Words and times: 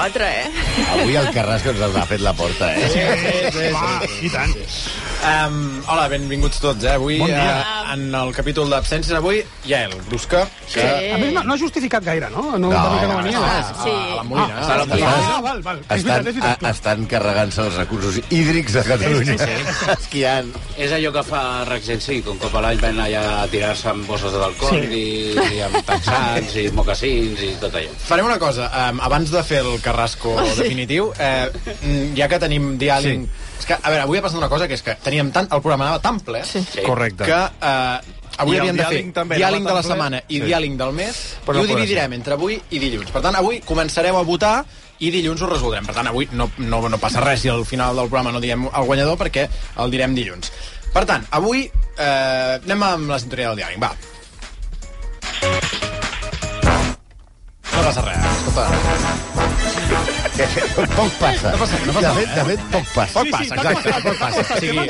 4, 0.00 0.24
eh? 0.24 0.50
Avui 0.94 1.16
el 1.20 1.28
Carrasco 1.34 1.74
ens 1.74 1.96
ha 2.00 2.06
fet 2.08 2.22
la 2.24 2.32
porta, 2.32 2.70
eh? 2.72 2.88
Sí, 2.88 3.02
sí, 3.52 3.66
sí. 3.68 4.26
I 4.30 4.30
tant. 4.32 4.54
Um, 5.20 5.82
hola, 5.84 6.06
benvinguts 6.08 6.56
tots, 6.62 6.80
eh? 6.88 6.94
Avui, 6.96 7.18
Bon 7.20 7.28
dia. 7.28 7.58
eh, 7.60 7.92
en 7.92 8.14
el 8.16 8.30
capítol 8.32 8.70
d'absències, 8.72 9.12
avui, 9.18 9.42
Yael 9.68 9.92
Brusca, 10.08 10.46
que... 10.64 10.80
Sí. 10.80 11.10
A 11.12 11.18
més, 11.20 11.34
no, 11.34 11.42
no 11.44 11.52
ha 11.52 11.58
justificat 11.60 12.06
gaire, 12.06 12.30
no? 12.32 12.56
No, 12.56 12.70
No, 12.70 12.70
no, 12.70 13.02
no 13.04 13.16
venia. 13.18 13.42
Ah, 13.42 13.58
Ah, 13.60 13.82
sí. 13.84 13.90
A 13.92 14.14
la 14.16 14.22
Molina. 14.24 14.54
ah, 14.56 14.70
a 14.72 14.78
la 14.80 14.86
Molina. 14.86 15.10
ah, 15.12 15.40
val, 15.44 15.60
val. 15.66 15.82
Estan, 15.92 16.30
a, 16.40 16.54
estan 16.70 17.04
carregant-se 17.10 17.60
els 17.66 17.76
recursos 17.76 18.16
hídrics 18.30 18.72
de 18.78 18.84
Catalunya. 18.88 19.36
Esquiant. 19.98 20.48
És 20.80 20.96
allò 20.96 21.12
que 21.18 21.22
fa 21.28 21.42
Rexensi, 21.68 22.22
que 22.24 22.32
un 22.32 22.40
cop 22.40 22.56
a 22.56 22.64
l'any 22.64 22.80
van 22.80 23.02
allà 23.04 23.26
a 23.42 23.46
tirar-se 23.52 23.92
amb 23.92 24.08
bosses 24.08 24.32
d'alcohol 24.32 24.80
Sí. 24.88 25.04
i, 25.04 25.36
i 25.58 25.60
amb 25.68 25.76
texans 25.84 26.56
i 26.56 26.66
mocassins 26.72 27.44
i 27.44 27.52
tot 27.60 27.76
allò. 27.76 27.92
Farem 28.08 28.24
una 28.32 28.38
cosa, 28.40 28.70
um, 28.88 29.04
abans 29.04 29.30
de 29.36 29.44
fer 29.44 29.60
el 29.66 29.76
Carrasco 29.84 30.32
definitiu, 30.56 31.12
eh, 31.18 31.50
mm, 31.82 32.16
ja 32.16 32.26
que 32.32 32.40
tenim 32.48 32.72
diàling... 32.80 33.28
Sí. 33.28 33.46
És 33.60 33.66
que, 33.68 33.76
a 33.76 33.90
veure, 33.92 34.02
avui 34.06 34.18
ha 34.18 34.22
passat 34.24 34.38
una 34.40 34.48
cosa, 34.48 34.66
que 34.66 34.74
és 34.78 34.82
que 34.82 34.94
teníem 35.04 35.30
tant, 35.34 35.46
el 35.52 35.60
programa 35.60 35.84
anava 35.86 36.00
tan 36.02 36.18
ple 36.24 36.40
Sí. 36.48 36.62
Sí. 36.64 36.80
Correcte. 36.86 37.24
que 37.28 37.36
eh, 37.36 38.00
avui 38.40 38.56
I 38.56 38.60
havíem 38.60 38.76
de 38.78 38.86
fer 38.88 39.02
també 39.12 39.36
diàling 39.36 39.66
de 39.66 39.74
la 39.74 39.82
ple? 39.82 39.90
setmana 39.90 40.22
i 40.28 40.38
Sí. 40.38 40.46
diàling 40.48 40.78
del 40.80 40.92
mes, 40.96 41.18
Però 41.44 41.54
i 41.54 41.58
no 41.58 41.62
ho 41.64 41.66
dividirem 41.74 42.12
entre 42.16 42.34
avui 42.34 42.56
i 42.70 42.78
dilluns. 42.78 43.10
Per 43.12 43.20
tant, 43.22 43.36
avui 43.36 43.60
començareu 43.60 44.16
a 44.16 44.22
votar 44.24 44.64
i 45.00 45.10
dilluns 45.10 45.40
ho 45.42 45.46
resoldrem. 45.46 45.84
Per 45.86 45.94
tant, 45.94 46.06
avui 46.08 46.28
no, 46.32 46.50
no, 46.58 46.80
no 46.88 46.98
passa 46.98 47.20
res 47.20 47.40
si 47.40 47.48
al 47.48 47.64
final 47.66 47.94
del 47.96 48.08
programa 48.08 48.32
no 48.32 48.40
diem 48.40 48.64
el 48.66 48.84
guanyador 48.86 49.16
perquè 49.18 49.46
el 49.76 49.90
direm 49.90 50.14
dilluns. 50.14 50.50
Per 50.92 51.04
tant, 51.06 51.26
avui 51.30 51.70
eh, 51.98 52.60
anem 52.64 52.82
amb 52.82 53.10
la 53.10 53.18
sintonia 53.18 53.48
del 53.52 53.58
diàling. 53.60 53.80
Va. 53.80 53.92
No 57.72 57.82
passa 57.84 58.02
res, 58.02 58.24
escolta. 58.48 59.09
Poc 60.98 61.12
passa. 61.20 61.52
No 61.52 61.58
passa, 61.60 61.78
no 61.86 61.92
passa 61.92 62.12
de, 62.14 62.20
fet, 62.20 62.34
de 62.34 62.44
fet, 62.50 62.64
poc 62.72 62.90
passa. 62.94 63.14
Poc 63.18 63.30
passa, 63.34 63.58
exacte, 63.58 63.94
poc 64.06 64.18
passa. 64.20 64.40
O 64.40 64.60
sigui, 64.62 64.86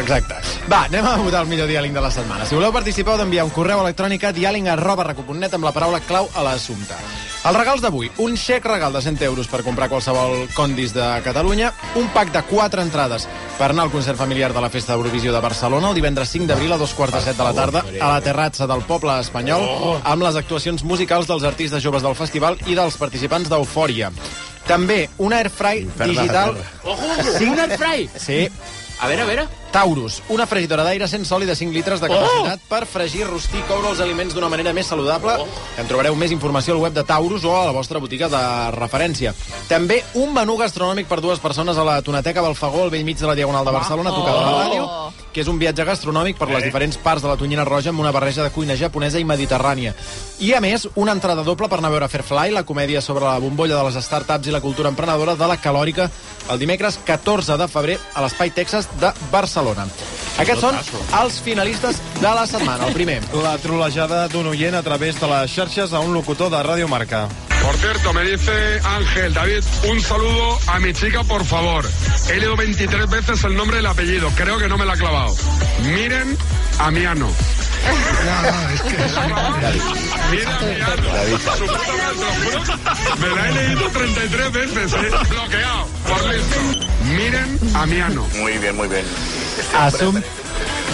Exacte. 0.00 0.36
Va, 0.70 0.84
anem 0.86 1.06
a 1.06 1.16
votar 1.20 1.42
el 1.44 1.50
millor 1.50 1.70
diàling 1.70 1.94
de 1.96 2.04
la 2.04 2.12
setmana. 2.14 2.46
Si 2.46 2.58
voleu 2.58 2.72
participar, 2.74 3.16
heu 3.16 3.24
d'enviar 3.24 3.46
un 3.48 3.54
correu 3.54 3.82
electrònic 3.82 4.28
a 4.28 4.34
diàling 4.36 4.70
arroba 4.70 5.08
recu.net 5.10 5.58
amb 5.58 5.66
la 5.66 5.74
paraula 5.76 6.02
clau 6.06 6.30
a 6.34 6.46
l'assumpte. 6.46 6.98
Els 7.40 7.56
regals 7.56 7.80
d'avui, 7.80 8.10
un 8.20 8.34
xec 8.36 8.66
regal 8.68 8.92
de 8.92 9.00
100 9.00 9.22
euros 9.24 9.48
per 9.48 9.62
comprar 9.64 9.88
qualsevol 9.88 10.44
condis 10.52 10.92
de 10.92 11.06
Catalunya, 11.24 11.70
un 11.96 12.10
pack 12.12 12.34
de 12.34 12.42
4 12.44 12.82
entrades 12.84 13.24
per 13.56 13.70
anar 13.70 13.86
al 13.86 13.92
concert 13.92 14.16
familiar 14.16 14.52
de 14.52 14.60
la 14.60 14.68
Festa 14.72 14.92
d'Eurovisió 14.92 15.32
de 15.32 15.40
Barcelona 15.40 15.88
el 15.88 15.96
divendres 15.96 16.32
5 16.32 16.46
d'abril 16.48 16.72
a 16.72 16.78
dos 16.80 16.92
quarts 16.96 17.12
de 17.16 17.20
set 17.24 17.36
de 17.36 17.44
la 17.44 17.52
tarda 17.52 17.82
a 18.00 18.12
la 18.12 18.20
terratza 18.24 18.66
del 18.68 18.84
poble 18.88 19.18
espanyol 19.20 19.64
amb 20.04 20.22
les 20.24 20.36
actuacions 20.36 20.84
musicals 20.84 21.28
dels 21.28 21.44
artistes 21.44 21.82
joves 21.84 22.04
del 22.04 22.16
festival 22.16 22.56
i 22.64 22.76
dels 22.76 22.96
participants 22.96 23.48
d'Eufòria. 23.52 23.99
També 24.68 25.08
un 25.18 25.32
airfry 25.34 25.84
Infern 25.86 26.14
digital... 26.14 26.54
Ojo, 26.84 27.14
sí, 27.38 27.48
un 27.50 27.58
airfry! 27.58 28.08
Sí, 28.14 28.44
A 29.00 29.08
veure, 29.08 29.22
a 29.22 29.24
veure. 29.24 29.46
Taurus, 29.72 30.18
una 30.28 30.44
fregidora 30.50 30.82
d'aire 30.84 31.06
sense 31.08 31.32
oli 31.32 31.46
de 31.48 31.54
5 31.56 31.72
litres 31.72 32.02
de 32.02 32.08
capacitat 32.10 32.60
per 32.68 32.82
fregir, 32.90 33.22
rostir 33.24 33.62
i 33.62 33.64
coure 33.68 33.88
els 33.94 34.00
aliments 34.04 34.34
d'una 34.36 34.50
manera 34.52 34.74
més 34.76 34.90
saludable. 34.92 35.38
En 35.80 35.88
trobareu 35.88 36.16
més 36.20 36.34
informació 36.34 36.74
al 36.74 36.82
web 36.82 36.92
de 36.92 37.04
Taurus 37.08 37.46
o 37.48 37.54
a 37.56 37.62
la 37.70 37.72
vostra 37.72 38.02
botiga 38.02 38.28
de 38.28 38.42
referència. 38.76 39.32
També 39.70 40.02
un 40.20 40.34
menú 40.36 40.58
gastronòmic 40.60 41.08
per 41.08 41.22
dues 41.24 41.40
persones 41.40 41.80
a 41.80 41.86
la 41.86 41.96
Tonateca 42.04 42.44
Balfagó, 42.44 42.82
al 42.84 42.92
vell 42.92 43.06
mig 43.08 43.16
de 43.22 43.30
la 43.30 43.38
Diagonal 43.38 43.64
de 43.64 43.76
Barcelona, 43.78 44.12
a 44.12 44.18
tocar 44.18 44.36
de 44.36 44.44
la 44.44 44.52
ràdio, 44.58 44.84
que 45.32 45.42
és 45.42 45.48
un 45.50 45.58
viatge 45.60 45.84
gastronòmic 45.86 46.38
per 46.38 46.48
les 46.50 46.64
diferents 46.66 46.98
parts 47.00 47.22
de 47.22 47.30
la 47.30 47.36
Tonyina 47.40 47.64
Roja 47.64 47.90
amb 47.92 48.02
una 48.02 48.12
barreja 48.14 48.42
de 48.44 48.52
cuina 48.54 48.76
japonesa 48.76 49.20
i 49.20 49.26
mediterrània. 49.26 49.94
I, 50.40 50.52
a 50.54 50.60
més, 50.60 50.88
una 50.96 51.12
entrada 51.16 51.44
doble 51.46 51.68
per 51.68 51.78
anar 51.78 51.90
a 51.90 51.94
veure 51.96 52.08
Fairfly, 52.08 52.54
la 52.54 52.64
comèdia 52.66 53.02
sobre 53.04 53.26
la 53.26 53.38
bombolla 53.42 53.76
de 53.76 53.84
les 53.88 54.00
startups 54.04 54.48
i 54.48 54.54
la 54.54 54.62
cultura 54.64 54.90
emprenedora 54.90 55.36
de 55.36 55.50
la 55.50 55.58
Calòrica, 55.60 56.08
el 56.50 56.58
dimecres 56.58 56.98
14 57.04 57.58
de 57.60 57.68
febrer 57.68 57.98
a 58.14 58.24
l'Espai 58.24 58.50
Texas 58.56 58.88
de 59.00 59.12
Barcelona. 59.30 59.86
Aquests 60.40 60.64
són 60.64 60.78
els 61.20 61.40
finalistes 61.44 62.00
de 62.20 62.34
la 62.34 62.46
setmana. 62.48 62.88
El 62.88 62.96
primer, 62.96 63.20
La 63.44 63.58
trolejada 63.58 64.26
d'un 64.28 64.48
oient 64.54 64.74
a 64.74 64.82
través 64.82 65.20
de 65.20 65.28
les 65.28 65.52
xarxes 65.52 65.92
a 65.92 66.00
un 66.00 66.14
locutor 66.14 66.50
de 66.50 66.62
Ràdio 66.64 66.88
Marca. 66.88 67.28
Por 67.62 67.76
cierto, 67.76 68.12
me 68.12 68.24
dice 68.24 68.80
Ángel, 68.84 69.34
David, 69.34 69.62
un 69.88 70.00
saludo 70.00 70.58
a 70.66 70.78
mi 70.78 70.92
chica, 70.92 71.22
por 71.24 71.44
favor. 71.44 71.84
He 72.28 72.36
leído 72.38 72.56
23 72.56 73.08
veces 73.10 73.44
el 73.44 73.54
nombre 73.54 73.76
y 73.76 73.80
el 73.80 73.86
apellido. 73.86 74.30
Creo 74.36 74.58
que 74.58 74.68
no 74.68 74.78
me 74.78 74.84
la 74.84 74.94
ha 74.94 74.96
clavado. 74.96 75.34
Miren 75.84 76.36
a 76.78 76.90
Miano. 76.90 77.28
Miren 80.30 80.48
a 80.48 80.60
Miano. 80.60 81.02
Su 81.56 81.66
puta 81.66 81.92
madre, 81.92 82.12
te 82.14 82.24
lo 82.24 82.32
juro. 82.40 82.60
Me 83.20 83.28
la 83.36 83.48
he 83.48 83.52
leído 83.52 83.88
33 83.90 84.52
veces, 84.52 84.92
eh. 84.92 85.10
Bloqueado. 85.28 85.86
Por 86.08 86.34
listo. 86.34 86.86
Miren 87.16 87.58
a 87.74 87.86
Miano. 87.86 88.26
Muy 88.36 88.58
bien, 88.58 88.76
muy 88.76 88.88
bien. 88.88 89.04
Assum... 89.76 90.20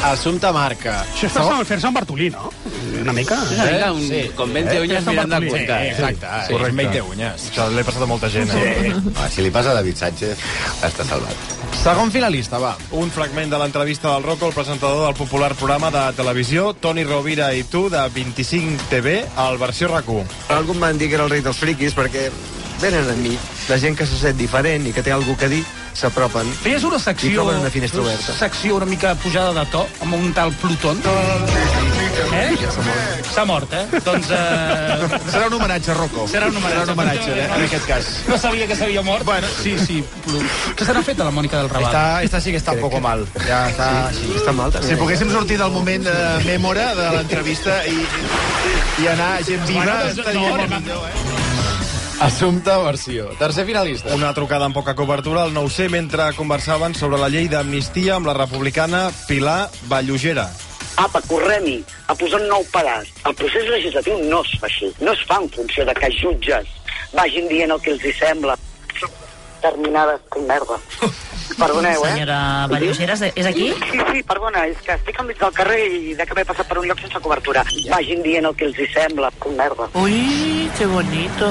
Assumpte 0.05 0.51
Marca. 0.53 1.01
Això 1.15 1.27
està 1.31 1.43
no. 1.43 1.65
fer 1.67 1.79
Sant 1.81 1.95
Bartolí, 1.97 2.29
no? 2.31 2.51
Una 3.03 3.13
mica. 3.13 3.35
És 3.43 3.53
una 3.59 3.65
mica 3.73 3.93
un, 3.93 4.03
Sí. 4.09 4.31
con 4.35 4.53
20 4.53 4.81
uñas 4.81 5.05
mirando 5.07 5.37
al 5.37 5.43
Sí, 5.43 5.49
cuenta. 5.49 5.87
exacte. 5.87 6.27
Sí, 6.47 6.53
correcte. 6.53 6.71
sí. 6.71 6.77
20 6.77 7.03
uñas. 7.03 7.51
Això 7.53 7.69
l'he 7.71 7.85
passat 7.85 8.03
a 8.03 8.07
molta 8.07 8.29
gent. 8.31 8.51
Eh? 8.55 8.95
Ah, 9.17 9.29
si 9.29 9.43
li 9.43 9.51
passa 9.51 9.71
a 9.71 9.75
David 9.75 9.97
Sánchez, 9.97 10.39
està 10.83 11.05
salvat. 11.05 11.35
Segon 11.83 12.11
finalista, 12.13 12.59
va. 12.59 12.77
Un 12.93 13.11
fragment 13.11 13.51
de 13.51 13.59
l'entrevista 13.59 14.13
del 14.15 14.23
Rocco, 14.23 14.49
el 14.49 14.55
presentador 14.55 15.07
del 15.07 15.15
popular 15.15 15.55
programa 15.55 15.91
de 15.91 16.13
televisió 16.17 16.75
Toni 16.75 17.05
Rovira 17.05 17.53
i 17.55 17.65
tu, 17.65 17.89
de 17.91 18.09
25 18.15 18.83
TV, 18.91 19.25
al 19.37 19.59
versió 19.59 19.89
RAC1. 19.89 20.25
Algú 20.49 20.73
em 20.75 20.81
van 20.81 20.99
dir 20.99 21.09
que 21.09 21.15
era 21.15 21.25
el 21.25 21.31
rei 21.31 21.41
dels 21.43 21.57
friquis 21.57 21.95
perquè 21.97 22.31
venen 22.81 23.09
a 23.09 23.15
mi, 23.17 23.39
la 23.69 23.79
gent 23.79 23.97
que 23.97 24.05
se 24.07 24.17
sent 24.19 24.37
diferent 24.37 24.87
i 24.87 24.93
que 24.93 25.03
té 25.03 25.13
alguna 25.13 25.37
que 25.39 25.49
dir, 25.49 25.65
s'apropen. 25.97 26.51
Feies 26.63 26.85
una 26.85 26.97
I 26.99 27.01
secció, 27.01 27.33
troben 27.43 27.61
una 27.63 27.71
finestra 27.71 28.03
oberta. 28.03 28.33
secció 28.37 28.77
una 28.77 28.85
mica 28.87 29.15
pujada 29.15 29.53
de 29.55 29.65
to, 29.71 29.87
amb 30.03 30.15
un 30.15 30.33
tal 30.35 30.53
Pluton. 30.53 31.01
Eh? 32.17 32.57
S'ha 33.35 33.45
mort, 33.45 33.73
eh? 33.77 34.01
Doncs 34.05 34.31
eh, 34.33 35.21
Serà 35.31 35.47
un 35.49 35.55
homenatge 35.59 35.91
a 35.93 35.95
Rocco. 35.99 36.27
serà 36.31 36.47
un 36.49 36.57
homenatge. 36.57 36.81
Serà 36.81 36.85
un 36.85 36.91
homenatge, 36.95 37.33
eh, 37.37 37.49
en 37.57 37.65
aquest 37.67 37.87
cas. 37.87 38.09
no 38.29 38.39
sabia 38.39 38.67
que 38.67 38.77
s'havia 38.77 39.03
mort. 39.03 39.25
Bueno, 39.25 39.47
sí, 39.63 39.77
sí. 39.79 40.03
Què 40.77 40.85
se 40.87 40.95
n'ha 40.97 41.03
fet 41.03 41.19
de 41.19 41.25
la 41.25 41.31
Mònica 41.35 41.61
del 41.61 41.69
Raval? 41.71 41.89
Esta, 41.91 42.23
esta 42.23 42.41
sí 42.41 42.51
que 42.55 42.61
està 42.63 42.73
un 42.73 42.81
poco 42.81 43.01
mal. 43.01 43.27
Ja 43.47 43.67
està... 43.71 43.91
Sí, 44.17 44.31
està 44.37 44.53
mal, 44.57 44.73
també. 44.73 44.89
Si 44.89 44.97
poguéssim 45.01 45.31
sortir 45.33 45.59
del 45.61 45.73
moment 45.75 46.05
de 46.09 46.17
mèmora 46.47 46.95
de 46.97 47.11
l'entrevista 47.19 47.83
i, 47.87 47.99
i 49.03 49.09
anar 49.13 49.33
gent 49.45 49.67
viva, 49.69 49.85
Bueno, 49.85 49.99
doncs, 50.07 50.19
estaria 50.19 50.41
no, 50.41 50.81
millor, 50.81 51.09
eh? 51.11 51.45
Assumpte 52.19 52.73
versió. 52.81 53.27
Tercer 53.39 53.67
finalista. 53.69 54.15
Una 54.17 54.33
trucada 54.33 54.65
amb 54.65 54.75
poca 54.75 54.95
cobertura 54.97 55.43
al 55.45 55.53
9C 55.53 55.91
mentre 55.93 56.31
conversaven 56.37 56.95
sobre 56.97 57.19
la 57.21 57.29
llei 57.29 57.49
d'amnistia 57.53 58.15
amb 58.17 58.27
la 58.31 58.33
republicana 58.39 59.11
Pilar 59.29 59.69
Vallugera. 59.91 60.49
Apa, 60.97 61.21
correm-hi, 61.29 61.83
a 62.09 62.15
posar 62.17 62.41
un 62.41 62.49
nou 62.49 62.65
pedaç. 62.73 63.13
El 63.29 63.37
procés 63.37 63.69
legislatiu 63.69 64.17
no 64.31 64.41
es 64.47 64.57
fa 64.61 64.69
així. 64.71 64.89
No 65.05 65.13
es 65.13 65.23
fa 65.29 65.41
en 65.43 65.49
funció 65.53 65.85
de 65.85 65.95
que 65.99 66.13
jutges 66.17 66.73
vagin 67.17 67.49
dient 67.49 67.73
el 67.73 67.81
que 67.85 67.93
els 67.95 68.05
hi 68.05 68.13
sembla. 68.17 68.57
Terminades 69.63 70.21
com 70.33 70.45
merda. 70.49 70.79
Perdoneu, 71.57 72.03
eh? 72.05 72.11
Senyora 72.13 72.39
Vallugeres, 72.69 73.23
és 73.33 73.47
aquí? 73.49 73.71
Sí, 73.89 74.01
sí, 74.11 74.23
perdona, 74.29 74.67
és 74.69 74.81
que 74.85 74.93
estic 74.93 75.17
al 75.23 75.29
mig 75.29 75.39
del 75.41 75.55
carrer 75.57 75.79
i 75.87 76.13
de 76.19 76.27
que 76.29 76.37
m'he 76.37 76.45
passat 76.45 76.69
per 76.69 76.77
un 76.83 76.89
lloc 76.91 77.01
sense 77.01 77.23
cobertura. 77.25 77.63
Vagin 77.89 78.21
dient 78.27 78.49
el 78.51 78.57
que 78.59 78.67
els 78.69 78.77
hi 78.77 78.89
sembla, 78.93 79.31
com 79.41 79.57
merda. 79.57 79.89
Uy, 79.97 80.69
qué 80.77 80.89
bonito. 80.91 81.49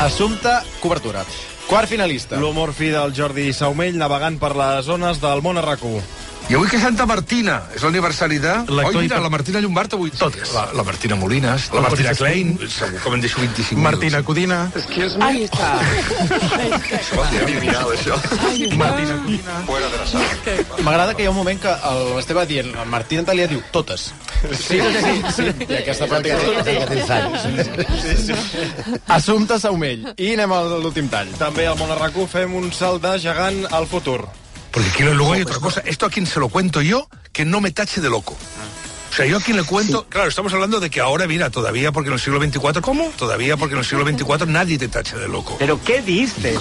Assumpte 0.00 0.54
cobertura. 0.80 1.26
Quart 1.68 1.90
finalista. 1.90 2.40
L'humor 2.40 2.72
fi 2.72 2.88
del 2.94 3.12
Jordi 3.14 3.50
Saumell 3.52 3.98
navegant 4.00 4.40
per 4.40 4.54
les 4.56 4.88
zones 4.88 5.20
del 5.20 5.44
món 5.44 5.60
a 5.60 5.66
RAC1. 5.66 6.29
I 6.50 6.56
avui 6.58 6.66
que 6.66 6.80
és 6.80 6.82
Santa 6.82 7.04
Martina, 7.06 7.60
és 7.78 7.82
l'aniversari 7.86 8.40
de... 8.42 8.50
Oi, 8.74 8.96
mira, 8.96 9.20
la 9.22 9.28
Martina 9.30 9.60
Llombart 9.62 9.92
avui... 9.94 10.10
Totes. 10.18 10.50
La, 10.50 10.64
la 10.74 10.82
Martina 10.82 11.14
Molinas, 11.14 11.68
la 11.70 11.84
Martina 11.84 12.10
Klein... 12.18 12.56
Segur 12.66 12.98
que 13.04 13.12
me'n 13.12 13.22
deixo 13.22 13.38
25 13.38 13.78
Martina 13.78 14.18
Codina. 14.26 14.58
Ahí 15.22 15.44
está. 15.44 15.68
Martina 18.80 19.14
Codina. 19.22 19.60
M'agrada 20.82 21.14
que 21.14 21.22
hi 21.22 21.30
ha 21.30 21.30
un 21.30 21.38
moment 21.38 21.62
que 21.62 21.76
l'Esteve 22.16 22.40
va 22.40 22.46
dient, 22.50 22.74
el 22.74 22.90
Martí 22.96 23.22
Antalia 23.22 23.46
diu 23.46 23.62
totes. 23.70 24.10
Sí, 24.50 24.82
sí, 24.82 24.82
sí. 25.06 25.14
sí. 25.38 25.48
I 25.68 25.78
aquesta 25.84 26.10
pràctica... 26.10 26.66
Que 26.66 26.90
tens 26.90 27.14
anys. 27.20 28.34
Assumpte 29.06 29.62
Saumell. 29.62 30.10
I 30.18 30.34
anem 30.34 30.58
a 30.58 30.62
l'últim 30.82 31.14
tall. 31.14 31.30
També 31.38 31.70
al 31.70 31.78
món 31.78 31.94
a 31.94 32.02
RAC1 32.02 32.30
fem 32.34 32.58
un 32.58 32.72
salt 32.74 33.06
de 33.06 33.18
gegant 33.22 33.68
al 33.70 33.86
futur. 33.86 34.24
Porque 34.70 34.88
quiero 34.90 35.14
luego 35.14 35.32
hay 35.32 35.42
otra 35.42 35.58
cosa. 35.58 35.82
Esto 35.84 36.06
a 36.06 36.10
quien 36.10 36.26
se 36.26 36.40
lo 36.40 36.48
cuento 36.48 36.80
yo, 36.82 37.08
que 37.32 37.44
no 37.44 37.60
me 37.60 37.70
tache 37.70 38.00
de 38.00 38.08
loco. 38.08 38.36
O 39.10 39.12
sea, 39.12 39.26
yo 39.26 39.38
a 39.38 39.40
quien 39.40 39.56
le 39.56 39.64
cuento, 39.64 40.06
claro, 40.08 40.28
estamos 40.28 40.52
hablando 40.52 40.78
de 40.78 40.88
que 40.88 41.00
ahora, 41.00 41.26
mira, 41.26 41.50
todavía 41.50 41.90
porque 41.90 42.08
en 42.08 42.14
el 42.14 42.20
siglo 42.20 42.40
XXIV, 42.40 42.80
¿cómo? 42.80 43.10
Todavía 43.16 43.56
porque 43.56 43.74
en 43.74 43.80
el 43.80 43.84
siglo 43.84 44.06
XXIV 44.06 44.46
nadie 44.46 44.78
te 44.78 44.86
tache 44.86 45.16
de 45.16 45.26
loco. 45.26 45.58
Però 45.58 45.74
què 45.82 45.98
diste? 46.06 46.54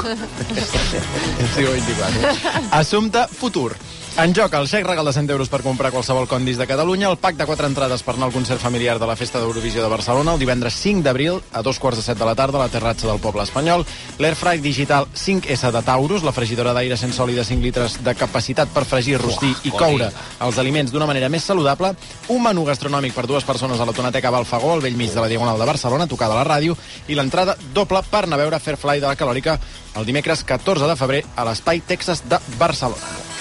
Siglo 1.54 1.72
XXIV. 1.78 2.72
Assumpte 2.72 3.28
futur. 3.28 3.76
En 4.18 4.34
joc, 4.36 4.52
el 4.58 4.68
xec 4.68 4.84
regal 4.84 5.06
de 5.06 5.14
100 5.14 5.30
euros 5.32 5.48
per 5.48 5.62
comprar 5.64 5.94
qualsevol 5.94 6.28
condis 6.28 6.58
de 6.60 6.66
Catalunya, 6.68 7.08
el 7.08 7.18
pack 7.22 7.38
de 7.38 7.46
4 7.48 7.68
entrades 7.70 8.02
per 8.04 8.16
anar 8.16 8.28
al 8.28 8.34
concert 8.34 8.60
familiar 8.60 8.98
de 9.00 9.08
la 9.08 9.16
Festa 9.16 9.40
d'Eurovisió 9.40 9.84
de 9.84 9.92
Barcelona 9.92 10.34
el 10.34 10.42
divendres 10.42 10.76
5 10.76 11.06
d'abril 11.06 11.38
a 11.54 11.62
dos 11.64 11.80
quarts 11.80 12.02
de 12.02 12.04
set 12.04 12.20
de 12.20 12.26
la 12.28 12.36
tarda 12.36 12.60
a 12.60 12.66
la 12.66 12.74
terratxa 12.74 13.08
del 13.08 13.22
poble 13.24 13.46
espanyol, 13.46 13.86
l'Airfry 14.20 14.60
Digital 14.60 15.08
5S 15.16 15.72
de 15.72 15.84
Taurus, 15.88 16.26
la 16.28 16.34
fregidora 16.36 16.74
d'aire 16.76 16.98
sense 16.98 17.22
oli 17.24 17.38
de 17.38 17.46
5 17.48 17.64
litres 17.64 17.96
de 18.04 18.16
capacitat 18.16 18.68
per 18.76 18.84
fregir, 18.84 19.22
rostir 19.22 19.54
i 19.64 19.72
coure 19.72 20.12
els 20.44 20.60
aliments 20.60 20.92
d'una 20.92 21.08
manera 21.08 21.30
més 21.30 21.48
saludable, 21.48 21.94
un 22.28 22.44
menú 22.44 22.66
gastronòmic 22.68 23.16
per 23.16 23.28
dues 23.30 23.48
persones 23.48 23.80
a 23.80 23.88
la 23.88 23.96
Tonateca 23.96 24.34
Balfagó, 24.36 24.74
al 24.74 24.84
vell 24.84 25.00
mig 25.00 25.14
de 25.14 25.22
la 25.22 25.32
Diagonal 25.32 25.60
de 25.60 25.70
Barcelona, 25.70 26.10
tocada 26.12 26.36
a 26.36 26.44
la 26.44 26.50
ràdio, 26.50 26.76
i 27.08 27.16
l'entrada 27.16 27.56
doble 27.74 28.04
per 28.12 28.26
anar 28.26 28.36
a 28.36 28.44
veure 28.44 28.60
Fairfly 28.60 29.00
de 29.00 29.08
la 29.08 29.16
Calòrica 29.16 29.60
el 29.96 30.06
dimecres 30.06 30.44
14 30.44 30.92
de 30.92 31.00
febrer 31.00 31.26
a 31.36 31.48
l'Espai 31.48 31.80
Texas 31.88 32.26
de 32.28 32.42
Barcelona. 32.58 33.39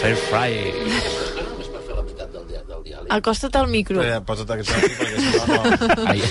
Fair 0.00 0.16
fry. 0.16 0.72
Acosta't 3.10 3.56
al 3.56 3.68
micro. 3.68 4.02
Eh, 4.04 4.20
posa't 4.26 4.50
aquest 4.52 4.74
aquí, 4.76 4.94
perquè 4.98 5.16
si 5.18 5.28
no, 5.32 5.42
no... 5.48 6.10
Ai, 6.12 6.22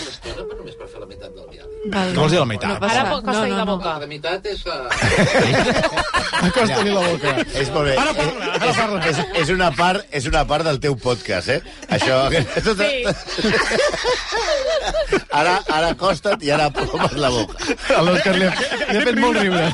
Val. 1.87 2.09
Què 2.11 2.19
vols 2.19 2.33
dir 2.33 2.39
la 2.41 2.47
meitat? 2.49 2.81
No 2.81 2.87
Ara 2.89 3.03
pot 3.07 3.21
costar 3.23 3.47
no, 3.47 3.55
la 3.55 3.63
no, 3.63 3.75
boca. 3.77 3.93
la 4.01 4.07
meitat 4.11 4.47
és... 4.51 4.63
Uh... 4.67 4.73
Acosta-li 6.47 6.91
la 6.91 7.03
boca. 7.05 7.33
És 7.61 7.69
molt 7.73 7.87
bé. 7.87 7.93
Ara 8.01 8.13
parla, 8.17 8.49
ara 8.57 8.71
parla. 8.75 8.99
És, 9.11 9.21
és, 9.41 9.51
una 9.53 9.69
part, 9.77 10.03
és 10.19 10.27
una 10.29 10.43
part 10.49 10.67
del 10.67 10.81
teu 10.83 10.97
podcast, 10.99 11.53
eh? 11.55 11.61
Això... 11.97 12.19
Tota... 12.67 12.89
Ara, 15.37 15.55
ara 15.77 15.93
acosta't 15.93 16.43
i 16.43 16.51
ara 16.53 16.67
plomes 16.75 17.15
la 17.21 17.31
boca. 17.33 17.71
A 17.95 18.03
l'Òscar 18.03 18.35
li, 18.35 18.49
ha- 18.49 18.67
li 18.91 18.99
ha 18.99 19.05
fet 19.07 19.21
molt 19.23 19.39
riure. 19.39 19.71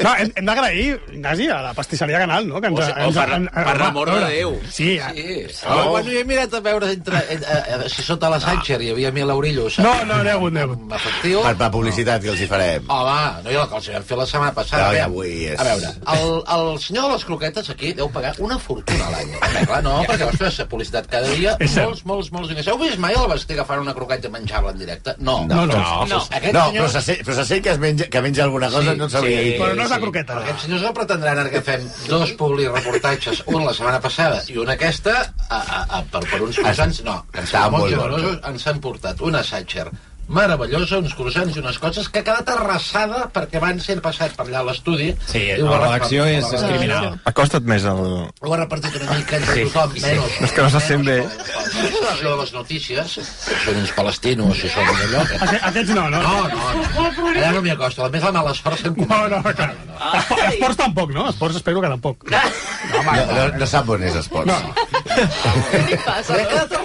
No, 0.00 0.12
hem, 0.16 0.30
hem 0.34 0.46
d'agrair, 0.48 1.00
Ignasi, 1.12 1.46
a 1.52 1.58
la 1.62 1.72
pastisseria 1.76 2.18
Canal, 2.22 2.46
no? 2.48 2.60
Que 2.60 2.68
ens, 2.70 2.78
O 2.78 2.82
sigui, 2.86 3.02
oh, 3.04 3.12
per- 3.12 3.64
per 3.66 3.74
l'amor 3.78 4.10
de 4.10 4.20
Déu. 4.30 4.54
Sí, 4.72 4.96
ja. 4.98 5.10
Sí. 5.12 5.44
Oh. 5.68 5.90
Bueno, 5.90 6.10
jo 6.10 6.18
he 6.20 6.24
mirat 6.24 6.54
a 6.56 6.60
veure 6.64 6.88
entre, 6.94 7.18
eh, 7.28 7.38
eh, 7.40 7.88
si 7.92 8.02
sota 8.02 8.30
la 8.32 8.40
Sánchez 8.40 8.80
hi 8.80 8.90
havia 8.94 9.10
mil 9.12 9.28
eurillos. 9.30 9.78
No, 9.78 9.92
no, 10.08 10.22
n'hi 10.22 10.30
ha 10.30 10.34
hagut, 10.38 10.52
n'hi 10.52 10.60
ha 10.62 10.64
hagut. 10.68 10.86
Efectiu. 11.00 11.42
Per 11.44 11.56
la 11.60 11.70
publicitat 11.70 12.22
que 12.22 12.30
els 12.32 12.40
hi 12.40 12.46
farem. 12.50 12.88
Home, 12.88 13.18
no, 13.44 13.50
jo 13.52 13.66
que 13.68 13.76
els 13.80 13.90
vam 13.92 14.06
fer 14.12 14.18
la 14.22 14.26
setmana 14.26 14.54
passada. 14.56 14.88
No, 14.92 15.04
avui 15.04 15.44
és- 15.52 15.60
A 15.60 15.64
veure, 15.68 15.92
el, 16.14 16.42
el 16.56 16.78
senyor 16.80 17.08
de 17.08 17.12
les 17.12 17.24
croquetes 17.24 17.70
aquí 17.70 17.92
deu 17.92 18.10
pagar 18.10 18.34
una 18.38 18.58
fortuna 18.58 19.06
a 19.06 19.10
l'any. 19.10 19.36
Clar, 19.66 19.82
no, 19.84 19.98
perquè 20.08 20.30
vas 20.30 20.56
fer 20.56 20.66
publicitat 20.70 21.06
cada 21.10 21.28
dia, 21.28 21.56
molts, 21.60 22.04
molts, 22.06 22.32
molts 22.32 22.48
diners. 22.48 22.66
Heu 22.68 22.78
vist 22.78 22.98
mai 22.98 23.14
el 23.14 23.28
Basté 23.30 23.54
agafant 23.54 23.80
una 23.84 23.94
croqueta 23.94 24.28
i 24.28 24.30
menjar-la 24.30 24.72
en 24.72 24.78
directe? 24.78 25.14
No. 25.18 25.44
No, 25.46 25.66
no. 25.66 25.76
no. 26.08 26.24
Aquest 26.30 26.52
No, 26.54 26.64
senyor... 26.70 26.84
però 26.86 26.88
se 26.90 27.02
sent, 27.02 27.20
però 27.26 27.34
se 27.36 27.44
sent 27.44 27.62
que, 27.64 27.70
es 27.70 27.78
menja, 27.78 28.06
que 28.10 28.20
menja 28.22 28.44
alguna 28.44 28.68
cosa, 28.70 28.92
Sí, 28.92 28.99
no 29.00 29.08
sabria 29.12 29.40
sí. 29.40 29.48
dir. 29.48 29.56
Però 29.62 29.72
no 29.74 29.86
és 29.86 29.94
la 29.94 29.98
sí. 29.98 30.04
croqueta. 30.04 30.38
Aquests 30.44 30.66
senyors 30.66 30.84
no 30.86 30.92
pretendran 30.96 31.42
ara 31.42 31.52
que 31.52 31.64
fem 31.66 31.88
dos 32.10 32.34
publireportatges, 32.40 33.42
un 33.54 33.64
la 33.66 33.74
setmana 33.76 34.02
passada 34.04 34.44
i 34.52 34.60
un 34.60 34.70
aquesta, 34.76 35.16
a, 35.48 35.58
a, 35.60 35.80
a, 35.98 36.04
per, 36.12 36.22
per 36.28 36.42
uns 36.46 36.60
croissants, 36.60 37.02
no, 37.08 37.20
que 37.32 37.44
ens 37.44 37.56
molt 37.74 37.90
generosos, 37.90 38.38
ens 38.52 38.70
han 38.70 38.80
portat 38.84 39.24
una 39.26 39.42
Satcher 39.46 39.88
meravellosa, 40.30 41.00
uns 41.02 41.14
croissants 41.18 41.56
i 41.56 41.62
unes 41.62 41.78
coses 41.82 42.08
que 42.08 42.22
ha 42.22 42.26
quedat 42.26 42.52
arrasada 42.54 43.24
perquè 43.34 43.60
van 43.62 43.80
ser 43.82 43.98
passat 44.04 44.36
per 44.38 44.46
allà 44.46 44.62
a 44.62 44.68
l'estudi. 44.70 45.10
Sí, 45.28 45.42
la 45.58 45.80
redacció 45.82 46.26
és, 46.30 46.46
és 46.54 46.64
criminal. 46.66 47.10
Acosta't 47.30 47.66
més 47.68 47.86
al... 47.90 48.02
Ho 48.30 48.54
ha 48.54 48.60
repartit 48.60 48.96
una 49.00 49.18
mica 49.18 49.40
entre 49.40 49.66
tothom, 49.66 49.96
menys... 49.98 50.38
És 50.46 50.54
que 50.56 50.66
no 50.66 50.70
se 50.72 50.82
sent 50.86 51.06
bé. 51.08 51.18
Això 51.20 52.28
de 52.28 52.36
les 52.42 52.54
notícies, 52.54 53.16
que 53.48 53.58
són 53.64 53.80
uns 53.82 53.94
palestinos 53.98 54.64
i 54.64 54.72
són 54.72 54.92
allò... 54.94 55.24
Que... 55.30 55.40
Aqu 55.48 55.60
aquests 55.72 55.94
no, 55.98 56.06
no? 56.14 56.22
No, 56.24 56.36
no, 56.54 56.72
no. 56.78 57.28
Allà 57.34 57.52
no 57.56 57.64
m'hi 57.66 57.74
acosta. 57.74 58.06
A 58.06 58.12
més, 58.14 58.24
la 58.24 58.34
mala 58.38 58.54
sort 58.56 58.80
se'n 58.80 58.96
No, 59.00 59.22
no, 59.32 59.40
clar. 59.42 59.72
Esport, 60.20 60.42
esports 60.46 60.78
tampoc, 60.80 61.12
no? 61.16 61.26
Esports 61.32 61.58
espero 61.60 61.82
que 61.82 61.90
tampoc. 61.90 62.28
No, 62.30 63.02
no, 63.04 63.46
no 63.58 63.68
sap 63.68 63.90
on 63.90 64.04
és 64.06 64.16
esports. 64.20 64.50
No. 64.50 65.09
Arrasat, 65.10 66.72
eh? 66.72 66.78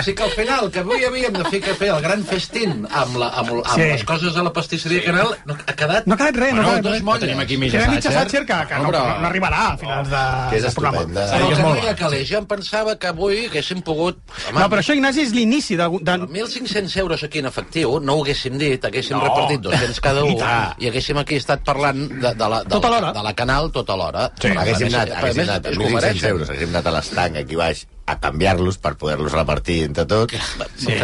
O 0.00 0.02
sigui 0.02 0.14
que 0.16 0.22
al 0.24 0.30
final, 0.36 0.70
que 0.72 0.80
avui 0.82 1.04
havíem 1.04 1.32
de 1.36 1.44
fer, 1.50 1.60
fer 1.78 1.90
el 1.94 2.00
gran 2.04 2.22
festín 2.26 2.86
amb, 2.90 3.16
la, 3.20 3.28
amb, 3.40 3.50
amb 3.60 3.74
Sí. 3.74 3.86
les 3.92 4.04
coses 4.04 4.34
de 4.34 4.42
la 4.42 4.52
pastisseria 4.52 5.02
Canal, 5.04 5.34
no, 5.46 5.54
ha 5.66 5.74
quedat... 5.76 6.06
No 6.06 6.14
ha 6.14 6.18
quedat 6.20 6.36
res, 6.36 6.54
no 6.54 6.62
ha 6.62 6.64
Bueno, 6.64 6.82
quedat 6.82 7.02
res. 7.04 7.20
Tenim 7.24 7.40
aquí 7.40 7.56
mitja 7.60 7.78
mitja 7.90 8.10
Satcher. 8.10 8.44
Satcher 8.44 8.46
que, 8.46 8.58
que 8.68 8.74
no, 8.78 8.82
No, 8.84 8.90
però- 8.90 9.20
no, 9.20 9.26
arribarà 9.28 9.60
a 9.72 9.76
finals 9.78 10.08
de, 10.10 10.22
Que 10.50 10.56
és 10.56 10.62
del 10.66 10.74
programa. 10.74 10.98
estupenda. 11.00 11.26
Però 11.30 11.48
que 11.50 11.62
no 11.62 11.68
molt 11.68 11.84
hi 11.84 11.88
ha 11.88 11.96
calés. 11.96 12.28
Jo 12.30 12.38
em 12.38 12.46
pensava 12.46 12.96
que 12.98 13.06
avui 13.10 13.46
haguéssim 13.46 13.82
pogut... 13.82 14.18
Home, 14.50 14.60
No, 14.60 14.68
però 14.72 14.80
això, 14.82 14.94
Ignasi, 14.96 15.22
és 15.28 15.32
l'inici 15.36 15.76
de... 15.76 15.88
de... 16.00 16.18
1.500 16.30 16.96
euros 17.00 17.22
aquí 17.24 17.38
en 17.40 17.46
efectiu, 17.50 17.98
no 18.00 18.14
ho 18.18 18.24
haguéssim 18.24 18.58
dit, 18.58 18.84
haguéssim 18.84 19.16
no. 19.16 19.24
repartit 19.24 19.60
200 19.60 20.00
cada 20.00 20.24
un 20.30 20.36
i 20.80 20.88
haguéssim 20.90 21.18
aquí 21.20 21.36
estat 21.40 21.62
parlant 21.64 22.00
de, 22.10 22.34
de, 22.34 22.48
la, 22.48 22.62
de, 22.64 22.70
Tota 22.70 22.90
la, 22.90 23.12
de 23.12 23.22
la 23.24 23.34
Canal 23.34 23.70
tota 23.72 23.96
l'hora. 23.96 24.28
Sí, 24.40 24.48
haguéssim 24.50 24.88
anat, 24.94 25.10
a 25.14 25.18
haguéssim 25.20 25.42
anat 25.48 25.66
es 25.70 25.76
amb 25.76 25.84
ho 25.84 25.88
1.500 25.88 25.94
mereixen. 25.94 26.28
euros, 26.30 26.50
haguéssim 26.50 26.74
anat 26.74 26.86
a 26.86 26.94
l'estanc 27.10 27.36
aquí 27.36 27.58
baix 27.58 27.84
a 28.06 28.16
canviar-los 28.22 28.78
per 28.78 28.94
poder-los 28.98 29.34
repartir 29.34 29.82
entre 29.88 30.06
tots. 30.06 30.54
Sí? 30.78 30.94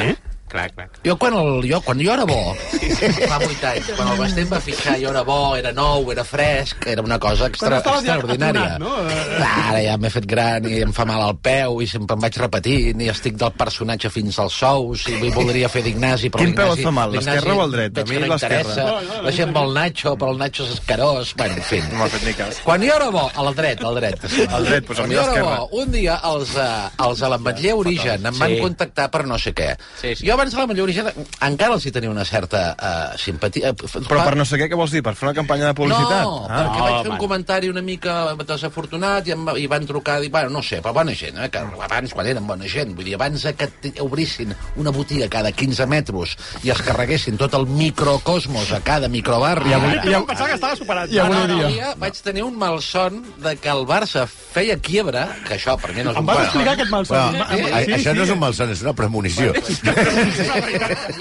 Clar, 0.48 0.70
clar. 0.72 0.88
Jo 1.04 1.16
quan, 1.18 1.34
el, 1.34 1.64
jo, 1.68 1.80
quan 1.82 1.98
jo 1.98 2.12
era 2.12 2.24
bo, 2.24 2.54
fa 2.54 3.38
8 3.42 3.66
anys, 3.66 3.88
quan 3.96 4.10
el 4.12 4.18
Basté 4.20 4.44
em 4.44 4.50
va 4.52 4.60
fitxar, 4.62 4.94
jo 5.02 5.10
era 5.10 5.22
bo, 5.26 5.56
era 5.58 5.72
nou, 5.74 6.04
era 6.12 6.22
fresc, 6.24 6.86
era 6.86 7.02
una 7.02 7.18
cosa 7.18 7.48
extra, 7.50 7.80
extraordinària. 7.82 8.76
atonat, 8.76 8.80
no? 8.80 8.92
Eh. 9.10 9.24
Clar, 9.36 9.50
Ara 9.72 9.80
ja 9.82 9.96
m'he 9.98 10.10
fet 10.14 10.26
gran 10.30 10.68
i 10.70 10.78
em 10.84 10.92
fa 10.94 11.04
mal 11.08 11.22
al 11.24 11.34
peu 11.42 11.80
i 11.82 11.88
sempre 11.90 12.14
em 12.16 12.22
vaig 12.22 12.38
repetint 12.38 13.02
i 13.02 13.08
estic 13.10 13.34
del 13.40 13.50
personatge 13.58 14.10
fins 14.14 14.38
als 14.38 14.54
sous 14.62 15.06
i 15.10 15.30
voldria 15.34 15.68
fer 15.72 15.82
d'Ignasi, 15.82 16.30
però 16.30 16.44
Quin 16.44 16.54
peu 16.56 16.72
et 16.76 16.84
fa 16.86 16.92
mal, 16.94 17.10
l'esquerra 17.16 17.56
o 17.58 17.64
el 17.66 17.74
dret? 17.74 17.98
A 17.98 18.04
mi 18.06 18.14
que 18.16 18.22
no 18.22 18.32
l'esquerra. 18.36 18.60
interessa. 18.62 19.20
La 19.26 19.32
gent 19.34 19.52
vol 19.56 19.74
Nacho, 19.76 20.14
però 20.16 20.30
el 20.32 20.38
Nacho 20.38 20.64
és 20.64 20.76
escarós. 20.78 21.34
Bueno, 21.36 21.56
en 21.58 21.62
fi. 21.66 21.82
No 21.90 21.98
m'ha 22.04 22.08
fet 22.14 22.24
ni 22.28 22.34
cas. 22.38 22.62
Quan 22.64 22.86
jo 22.86 22.94
era 22.94 23.10
bo, 23.10 23.26
al 23.34 23.52
dret, 23.58 23.82
al 23.84 23.98
dret. 23.98 24.22
Al 24.46 24.64
dret, 24.70 24.86
doncs 24.86 25.00
a 25.02 25.06
mi 25.10 25.18
l'esquerra. 25.18 25.58
un 25.82 25.90
dia 25.92 26.20
els, 26.30 26.54
uh, 26.54 26.88
els 27.08 27.18
de 27.20 27.28
l'Ametller 27.34 27.74
Origen 27.74 28.26
em 28.30 28.38
van 28.38 28.54
Sí. 28.56 28.60
contactar 28.62 29.10
per 29.10 29.26
no 29.26 29.36
sé 29.42 29.52
què. 29.52 29.72
Sí, 30.00 30.14
sí. 30.14 30.26
Jo 30.28 30.35
abans 30.36 30.52
de 30.54 30.60
l'Ametller 30.60 30.84
Origen 30.84 31.10
encara 31.46 31.76
els 31.76 31.86
hi 31.86 31.92
tenia 31.94 32.12
una 32.12 32.24
certa 32.28 32.62
uh, 32.76 33.18
simpatia. 33.20 33.72
Però 33.76 34.20
per 34.22 34.36
no 34.38 34.46
sé 34.48 34.60
què, 34.60 34.68
què 34.70 34.78
vols 34.78 34.94
dir? 34.94 35.02
Per 35.06 35.14
fer 35.18 35.28
una 35.30 35.36
campanya 35.36 35.70
de 35.70 35.76
publicitat? 35.78 36.24
No, 36.24 36.44
ah. 36.46 36.60
perquè 36.60 36.84
vaig 36.84 36.96
fer 37.06 37.12
un 37.14 37.20
comentari 37.20 37.70
una 37.72 37.82
mica 37.84 38.16
desafortunat 38.46 39.28
i, 39.28 39.34
em, 39.36 39.48
i 39.62 39.66
van 39.70 39.86
trucar, 39.88 40.18
i, 40.24 40.30
bueno, 40.32 40.52
no 40.58 40.62
sé, 40.64 40.80
però 40.84 40.94
bona 40.96 41.14
gent, 41.16 41.38
eh, 41.42 41.48
que 41.52 41.62
abans, 41.88 42.14
quan 42.16 42.28
eren 42.30 42.46
bona 42.46 42.68
gent, 42.70 42.94
vull 42.96 43.08
dir, 43.08 43.16
abans 43.18 43.46
que 43.56 43.70
obrissin 44.04 44.54
una 44.76 44.92
botiga 44.94 45.28
cada 45.32 45.52
15 45.52 45.86
metres 45.90 46.36
i 46.64 46.72
es 46.74 46.82
carreguessin 46.84 47.38
tot 47.40 47.54
el 47.58 47.66
microcosmos 47.66 48.72
a 48.76 48.80
cada 48.84 49.08
microbarri... 49.12 49.70
I 49.72 49.76
avui, 49.78 49.94
i 49.96 50.14
avui 50.14 50.28
pensava 50.28 50.50
que 50.50 50.58
estava 50.58 50.76
superat. 50.78 51.12
I 51.12 51.20
avui 51.22 51.42
dia. 51.52 51.70
dia 51.72 51.92
vaig 52.00 52.18
tenir 52.22 52.44
un 52.46 52.56
malson 52.58 53.22
de 53.42 53.56
que 53.60 53.72
el 53.72 53.86
Barça 53.88 54.26
feia 54.26 54.78
quiebra, 54.82 55.26
que 55.46 55.56
això 55.58 55.76
per 55.80 55.92
mi 55.94 56.04
no 56.04 56.12
és 56.12 56.16
Em 56.18 56.24
un 56.24 56.28
vas 56.28 56.40
malson. 56.40 56.50
explicar 56.50 56.74
aquest 56.76 56.92
malson. 56.92 57.16
Però, 57.16 57.46
Em- 57.56 57.66
a- 57.72 57.98
això 57.98 58.14
no 58.16 58.26
és 58.26 58.34
un 58.34 58.40
malson, 58.42 58.70
és 58.74 58.82
una 58.82 58.94
premonició. 58.98 59.52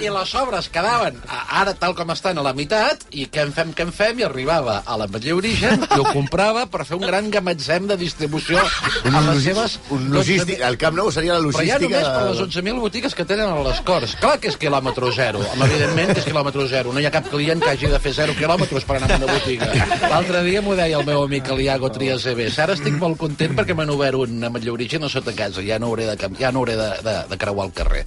I 0.02 0.10
les 0.12 0.34
obres 0.40 0.70
quedaven 0.74 1.18
a- 1.28 1.62
ara 1.62 1.74
tal 1.78 1.96
com 1.96 2.10
estan 2.14 2.38
a 2.38 2.44
la 2.46 2.54
meitat 2.58 3.06
i 3.16 3.28
què 3.32 3.44
en 3.46 3.54
fem, 3.56 3.72
què 3.76 3.86
en 3.88 3.92
fem, 3.96 4.20
i 4.20 4.26
arribava 4.28 4.82
a 4.86 4.98
l'Ametller 5.00 5.36
Origen 5.38 5.86
i 5.86 6.00
ho 6.00 6.06
comprava 6.12 6.66
per 6.72 6.86
fer 6.88 6.98
un 7.00 7.06
gran 7.08 7.30
gamatzem 7.34 7.88
de 7.92 7.98
distribució 7.98 8.60
a 8.60 9.22
les 9.30 9.44
seves... 9.46 9.78
un 9.96 10.10
logístic, 10.14 10.60
el 10.66 10.78
Camp 10.82 10.96
Nou 10.98 11.12
seria 11.12 11.38
la 11.38 11.44
Però 11.46 11.64
ja 11.66 11.78
logística... 11.80 12.02
només 12.02 12.10
per 12.16 12.24
les 12.32 12.42
11.000 12.64 12.80
botigues 12.86 13.16
que 13.16 13.26
tenen 13.26 13.50
a 13.52 13.62
les 13.66 13.82
Corts. 13.86 14.16
Clar 14.22 14.38
que 14.42 14.50
és 14.52 14.58
quilòmetre 14.60 15.12
zero. 15.16 15.42
Evidentment 15.56 16.14
que 16.14 16.20
és 16.24 16.28
quilòmetre 16.30 16.66
zero. 16.72 16.94
No 16.96 17.00
hi 17.04 17.06
ha 17.08 17.12
cap 17.14 17.28
client 17.30 17.62
que 17.64 17.70
hagi 17.74 17.90
de 17.92 18.00
fer 18.02 18.14
zero 18.18 18.34
quilòmetres 18.38 18.86
per 18.88 18.98
anar 18.98 19.12
a 19.16 19.20
una 19.22 19.30
botiga. 19.34 19.70
L'altre 20.10 20.42
dia 20.48 20.62
m'ho 20.66 20.76
deia 20.78 20.98
el 21.00 21.06
meu 21.08 21.24
amic 21.26 21.50
Eliago 21.54 21.92
Trias 21.94 22.26
EBS. 22.32 22.58
Ara 22.64 22.74
estic 22.78 22.96
molt 23.02 23.20
content 23.22 23.54
perquè 23.58 23.76
m'han 23.78 23.92
obert 23.94 24.18
un 24.26 24.44
ametller 24.50 24.74
origen 24.74 25.04
a 25.06 25.10
sota 25.12 25.34
casa. 25.38 25.64
Ja 25.66 25.78
no 25.80 25.92
hauré 25.92 26.08
de, 26.10 26.18
ja 26.40 26.52
no 26.56 26.64
hauré 26.64 26.76
de, 26.80 26.90
de, 27.06 27.16
de 27.32 27.38
creuar 27.42 27.68
el 27.70 27.74
carrer. 27.78 28.04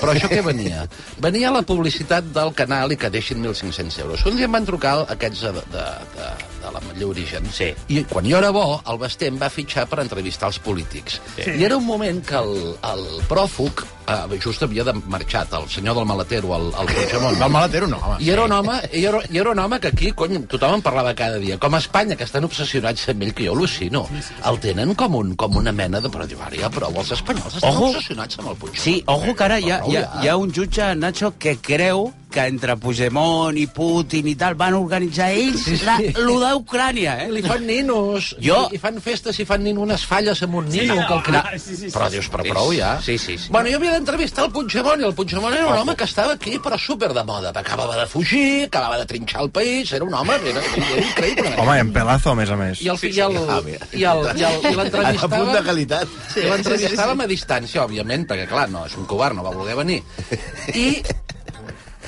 Però 0.00 0.12
això 0.14 0.28
què 0.34 0.42
venia? 0.46 0.84
Venia 1.24 1.52
la 1.54 1.62
publicitat 1.66 2.32
del 2.34 2.52
canal 2.58 2.92
i 2.92 2.98
que 3.00 3.12
deixin 3.14 3.42
1.500 3.44 4.02
euros. 4.04 4.26
Un 4.30 4.36
dia 4.38 4.50
em 4.50 4.58
van 4.58 4.66
trucar 4.68 4.96
aquests 5.14 5.46
de, 5.46 5.52
de, 5.74 5.86
de, 6.16 6.28
de 6.64 6.72
l'ametller 6.74 7.08
origen. 7.10 7.48
Sí. 7.52 7.70
I 7.92 8.04
quan 8.10 8.28
jo 8.28 8.38
era 8.40 8.52
bo, 8.54 8.66
el 8.90 9.00
Basté 9.00 9.28
em 9.30 9.40
va 9.40 9.50
fitxar 9.52 9.86
per 9.90 10.00
entrevistar 10.04 10.50
els 10.52 10.60
polítics. 10.64 11.20
Sí. 11.36 11.50
I 11.58 11.68
era 11.68 11.76
un 11.76 11.86
moment 11.86 12.22
que 12.24 12.40
el, 12.40 12.54
el 12.90 13.04
pròfug 13.28 13.84
eh, 14.08 14.38
just 14.42 14.62
havia 14.64 14.84
de 14.84 14.94
marxat, 15.06 15.52
el 15.58 15.68
senyor 15.70 15.96
del 15.98 16.06
maletero, 16.08 16.54
el, 16.56 16.70
el 16.72 16.90
Puigdemont. 16.92 17.38
Del 17.40 17.52
maletero 17.52 17.88
no, 17.90 17.98
home. 17.98 18.18
I 18.24 18.30
era, 18.30 18.44
un 18.44 18.52
home, 18.52 18.78
i, 18.92 19.04
era, 19.04 19.20
I 19.30 19.40
era 19.42 19.52
un 19.52 19.58
home 19.58 19.80
que 19.80 19.92
aquí, 19.92 20.12
cony, 20.12 20.40
tothom 20.50 20.78
en 20.78 20.84
parlava 20.84 21.14
cada 21.14 21.38
dia. 21.42 21.58
Com 21.60 21.76
a 21.76 21.82
Espanya, 21.82 22.16
que 22.16 22.26
estan 22.26 22.48
obsessionats 22.48 23.08
amb 23.12 23.26
ell, 23.26 23.34
que 23.36 23.48
jo 23.48 23.54
al·lucino. 23.56 24.06
El 24.48 24.60
tenen 24.64 24.94
com, 24.98 25.20
un, 25.20 25.34
com 25.40 25.60
una 25.60 25.72
mena 25.72 26.00
de... 26.00 26.12
Però 26.14 26.26
diu, 26.30 26.40
ara 26.44 26.58
ja 26.58 26.70
prou, 26.72 26.94
els 27.00 27.14
espanyols 27.16 27.58
estan 27.58 27.72
Ojo. 27.72 27.92
obsessionats 27.92 28.40
amb 28.40 28.52
el 28.52 28.58
Puigdemont. 28.60 28.84
Sí, 28.84 29.00
ojo 29.06 29.34
que 29.34 29.48
ara 29.48 29.58
hi 29.60 29.70
ha, 29.70 29.80
hi 29.88 29.98
ha, 29.98 30.04
hi 30.22 30.30
ha 30.30 30.36
un 30.40 30.52
jutge, 30.54 30.92
Nacho, 30.94 31.34
que 31.38 31.56
creu 31.58 32.12
que 32.34 32.44
entre 32.50 32.74
Puigdemont 32.82 33.54
i 33.60 33.66
Putin 33.70 34.26
i 34.26 34.34
tal 34.38 34.56
van 34.58 34.74
organitzar 34.74 35.28
ells 35.32 35.62
Sí, 35.64 35.76
sí. 35.78 35.84
la, 35.86 35.94
lo 36.26 36.36
d'Ucrània, 36.42 37.14
eh? 37.24 37.28
Li 37.32 37.42
fan 37.44 37.62
ninos, 37.68 38.32
Jo- 38.42 38.66
i, 38.74 38.80
fan 38.82 38.98
festes 39.04 39.38
i 39.40 39.46
fan 39.48 39.62
nin 39.62 39.78
unes 39.78 40.02
falles 40.10 40.42
amb 40.42 40.58
un 40.60 40.66
nino. 40.68 40.96
Sí, 40.98 41.06
que 41.08 41.14
el 41.14 41.22
cri... 41.28 41.36
ah, 41.38 41.52
sí, 41.54 41.76
sí, 41.76 41.88
sí. 41.88 41.92
però 41.94 42.08
dius, 42.12 42.28
però 42.32 42.46
prou 42.48 42.72
ja. 42.74 42.96
Sí, 43.04 43.16
sí, 43.22 43.38
sí. 43.38 43.52
Bueno, 43.54 43.70
jo 43.70 43.78
havia 43.78 43.94
d'entrevistar 43.94 44.48
el 44.48 44.52
Puigdemont, 44.56 45.00
i 45.00 45.08
el 45.08 45.14
Puigdemont 45.14 45.54
era 45.54 45.68
un 45.70 45.78
home 45.84 45.94
que 45.96 46.04
estava 46.10 46.34
aquí, 46.34 46.58
però 46.58 46.78
super 46.78 47.12
de 47.14 47.24
moda. 47.24 47.52
Acabava 47.54 47.96
de 48.00 48.06
fugir, 48.10 48.64
acabava 48.66 48.98
de 48.98 49.06
trinxar 49.06 49.42
el 49.46 49.50
país, 49.54 49.92
era 49.92 50.04
un 50.04 50.14
home, 50.14 50.34
era, 50.50 50.60
era 50.60 51.00
increïble. 51.06 51.54
Home, 51.62 51.78
en 51.86 51.92
pelazo, 51.94 52.32
a 52.34 52.38
més 52.40 52.50
a 52.50 52.56
més. 52.58 52.82
I 52.82 52.90
el, 52.92 52.98
i 53.14 53.20
el, 53.28 53.38
Ah, 53.54 53.60
mira. 53.64 53.86
i 53.92 54.02
el, 54.08 54.24
i 54.40 54.42
el, 54.42 54.42
i 54.42 54.44
A 54.44 54.58
punt 54.58 54.64
de 54.64 54.76
l'entrevistava... 54.80 55.62
qualitat. 55.70 56.08
Sí, 56.34 56.42
l'entrevistàvem 56.50 57.20
a 57.24 57.26
distància, 57.30 57.84
òbviament, 57.84 58.26
perquè, 58.28 58.48
clar, 58.50 58.66
no, 58.72 58.84
és 58.88 58.96
un 58.98 59.06
covard, 59.06 59.36
no 59.38 59.44
va 59.46 59.52
voler 59.54 59.76
venir. 59.78 60.00
I, 60.84 60.88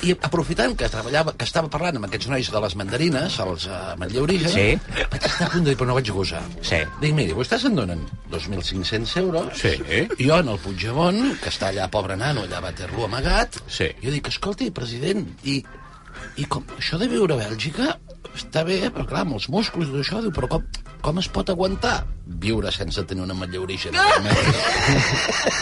i 0.05 0.11
aprofitant 0.21 0.75
que, 0.77 0.87
treballava, 0.91 1.33
que 1.37 1.45
estava 1.47 1.69
parlant 1.73 1.97
amb 1.97 2.05
aquests 2.07 2.27
nois 2.29 2.49
de 2.53 2.59
les 2.61 2.75
mandarines, 2.77 3.37
els 3.43 3.65
uh, 3.65 3.95
Matlle 3.97 4.19
Origen, 4.21 4.51
Sí. 4.53 5.03
vaig 5.11 5.25
estar 5.25 5.47
a 5.47 5.49
punt 5.53 5.63
de 5.65 5.71
dir, 5.71 5.77
però 5.79 5.87
no 5.89 5.95
vaig 5.97 6.11
gosar. 6.13 6.43
Sí. 6.61 6.79
Dic, 7.01 7.13
miri, 7.17 7.33
vostès 7.37 7.65
em 7.65 7.75
donen 7.75 8.03
2.500 8.31 9.17
euros, 9.23 9.57
Sí. 9.57 9.73
i 10.19 10.27
jo 10.27 10.37
en 10.39 10.49
el 10.53 10.59
Puigdemont, 10.59 11.39
que 11.41 11.49
està 11.49 11.71
allà, 11.71 11.89
pobre 11.89 12.15
nano, 12.15 12.43
allà 12.45 12.59
a 12.59 12.65
Waterloo 12.67 13.05
amagat, 13.05 13.57
Sí. 13.67 13.89
jo 14.03 14.11
dic, 14.11 14.27
escolti, 14.27 14.69
president, 14.71 15.25
i, 15.43 15.63
i 16.37 16.45
com, 16.45 16.63
això 16.77 16.97
de 17.01 17.07
viure 17.07 17.33
a 17.33 17.37
Bèlgica 17.49 17.97
està 18.37 18.63
bé, 18.63 18.91
però 18.93 19.05
clar, 19.07 19.21
amb 19.25 19.33
els 19.39 19.49
músculs 19.49 19.87
i 19.87 19.91
tot 19.91 20.03
això, 20.05 20.21
diu, 20.21 20.31
però 20.31 20.47
com, 20.47 20.63
com 21.01 21.19
es 21.19 21.27
pot 21.29 21.49
aguantar 21.49 22.05
viure 22.25 22.71
sense 22.71 23.03
tenir 23.03 23.23
una 23.23 23.33
matlla 23.33 23.59
origen? 23.61 23.93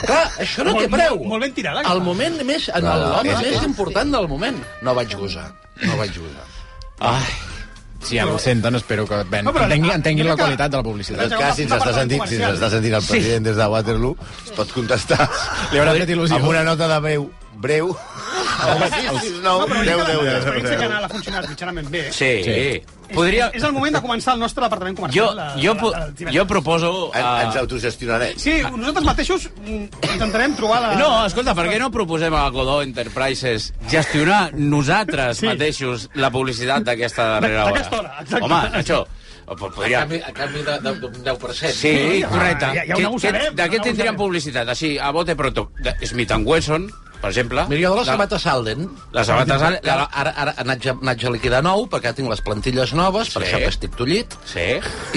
clar, 0.06 0.32
això 0.40 0.64
no 0.66 0.74
té 0.76 0.88
Molt- 0.88 0.92
preu. 0.96 1.16
molt- 1.18 1.28
molt 1.28 1.42
ben 1.44 1.54
tirada, 1.54 1.82
El 1.92 2.02
moment 2.02 2.42
més, 2.44 2.70
en 2.70 2.84
No, 2.84 2.94
no, 2.94 3.10
l'home 3.18 3.32
és- 3.32 3.42
més 3.42 3.56
és- 3.58 3.64
important 3.64 4.12
del 4.12 4.28
moment. 4.28 4.58
No 4.82 4.96
vaig 4.96 5.14
gosar, 5.16 5.52
no 5.82 5.98
vaig 5.98 6.12
gosar. 6.18 6.46
Ai, 7.00 7.24
si 8.02 8.18
el 8.18 8.40
senten, 8.40 8.76
espero 8.76 9.06
que 9.08 9.24
ben, 9.30 9.46
No, 9.46 9.54
però- 9.54 9.64
entenguin, 9.64 9.92
entenguin 9.92 10.28
la 10.28 10.36
qualitat 10.38 10.72
de 10.72 10.78
la 10.78 10.82
En 10.82 10.86
publicitat. 10.86 11.30
tot 11.30 11.40
cas, 11.40 11.56
si 11.56 11.64
ens 11.64 11.72
està 11.74 11.94
sentint, 11.94 12.26
si 12.28 12.36
ens 12.36 12.54
està 12.60 12.70
sentint 12.70 12.94
el 12.96 13.04
president 13.04 13.46
des 13.46 13.56
de 13.56 13.68
Waterloo, 13.68 14.18
es 14.46 14.52
pot 14.52 14.72
contestar 14.72 15.30
Li 15.72 15.78
haurà 15.80 15.94
fet 15.94 16.10
il·lusió. 16.10 16.36
amb 16.36 16.48
una 16.48 16.64
nota 16.64 16.88
de 16.88 17.00
breu, 17.00 17.98
al 18.66 18.92
669 18.92 19.86
10 19.86 19.86
10 19.86 20.24
L'experiència 20.26 20.76
10. 20.76 20.80
canal 20.82 21.04
ha 21.06 21.10
funcionat 21.10 21.50
mitjanament 21.50 21.90
bé. 21.90 22.04
Sí. 22.12 22.32
Sí. 22.44 22.84
Podria... 23.14 23.52
És 23.54 23.62
el 23.64 23.72
moment 23.72 23.94
de 23.94 24.02
començar 24.02 24.34
el 24.34 24.40
nostre 24.42 24.64
departament 24.66 24.98
Jo, 25.14 25.28
comercial. 25.28 25.62
jo, 25.62 25.74
de- 25.76 25.80
po- 25.80 25.92
de- 25.94 26.26
de- 26.26 26.32
jo 26.34 26.46
proposo... 26.50 27.12
En- 27.14 27.24
Uh... 27.26 27.42
Ens 27.46 27.56
autogestionarem. 27.62 28.34
Sí, 28.42 28.56
nosaltres 28.76 29.06
mateixos 29.06 29.50
mm, 29.62 29.84
intentarem 30.16 30.56
trobar 30.58 30.82
la... 30.82 30.96
No, 30.98 31.12
escolta, 31.28 31.54
per 31.54 31.68
què 31.70 31.78
no 31.80 31.92
proposem 31.94 32.34
a 32.34 32.48
Godó 32.50 32.80
Enterprises 32.82 33.74
gestionar 33.92 34.50
nosaltres 34.58 35.38
Sí. 35.38 35.46
mateixos 35.52 36.10
la 36.16 36.32
publicitat 36.34 36.82
d'aquesta 36.84 37.28
darrera 37.38 37.66
hora? 37.68 37.74
D'aquesta 37.78 38.00
hora, 38.00 38.18
exacte. 38.26 38.44
Home, 38.50 38.64
això... 38.82 39.06
A 39.46 39.54
Podria... 39.54 40.00
canvi, 40.02 40.18
a 40.26 40.32
canvi 40.34 40.62
de, 40.66 40.76
de, 40.82 40.92
d'un 41.04 41.18
10%. 41.22 41.70
Sí, 41.78 42.24
correcte. 42.28 42.66
ja- 42.74 42.86
ja 42.98 43.10
ho 43.12 43.16
Que- 43.22 43.32
que- 43.32 43.52
De 43.54 43.68
què 43.70 43.80
tindríem 43.84 44.16
publicitat? 44.18 44.68
Així, 44.74 44.96
a 44.98 45.12
bote 45.14 45.36
pronto. 45.38 45.68
De 45.86 45.94
Smith 46.08 46.32
Wesson, 46.44 46.90
per 47.26 47.32
exemple. 47.34 47.66
Mira, 47.72 47.82
jo 47.88 47.94
de 47.96 48.00
les 48.04 48.08
La- 48.08 48.14
sabates 48.14 48.42
Salden... 48.46 48.86
Les 49.16 49.26
sabates 49.28 49.62
Salden- 49.62 49.90
Ara, 49.96 50.06
ara, 50.14 50.32
ara 50.44 50.54
n'haig 50.68 50.86
n'haig 51.02 51.24
a 51.26 51.32
liquidar 51.34 51.62
nou, 51.66 51.88
perquè 51.90 52.12
tinc 52.14 52.30
les 52.30 52.42
plantilles 52.46 52.94
noves, 52.94 53.32
per 53.34 53.42
Sí. 53.42 53.48
això 53.50 53.58
que 53.64 53.72
estic 53.74 53.96
tollit. 53.98 54.36
Sí. 54.46 54.68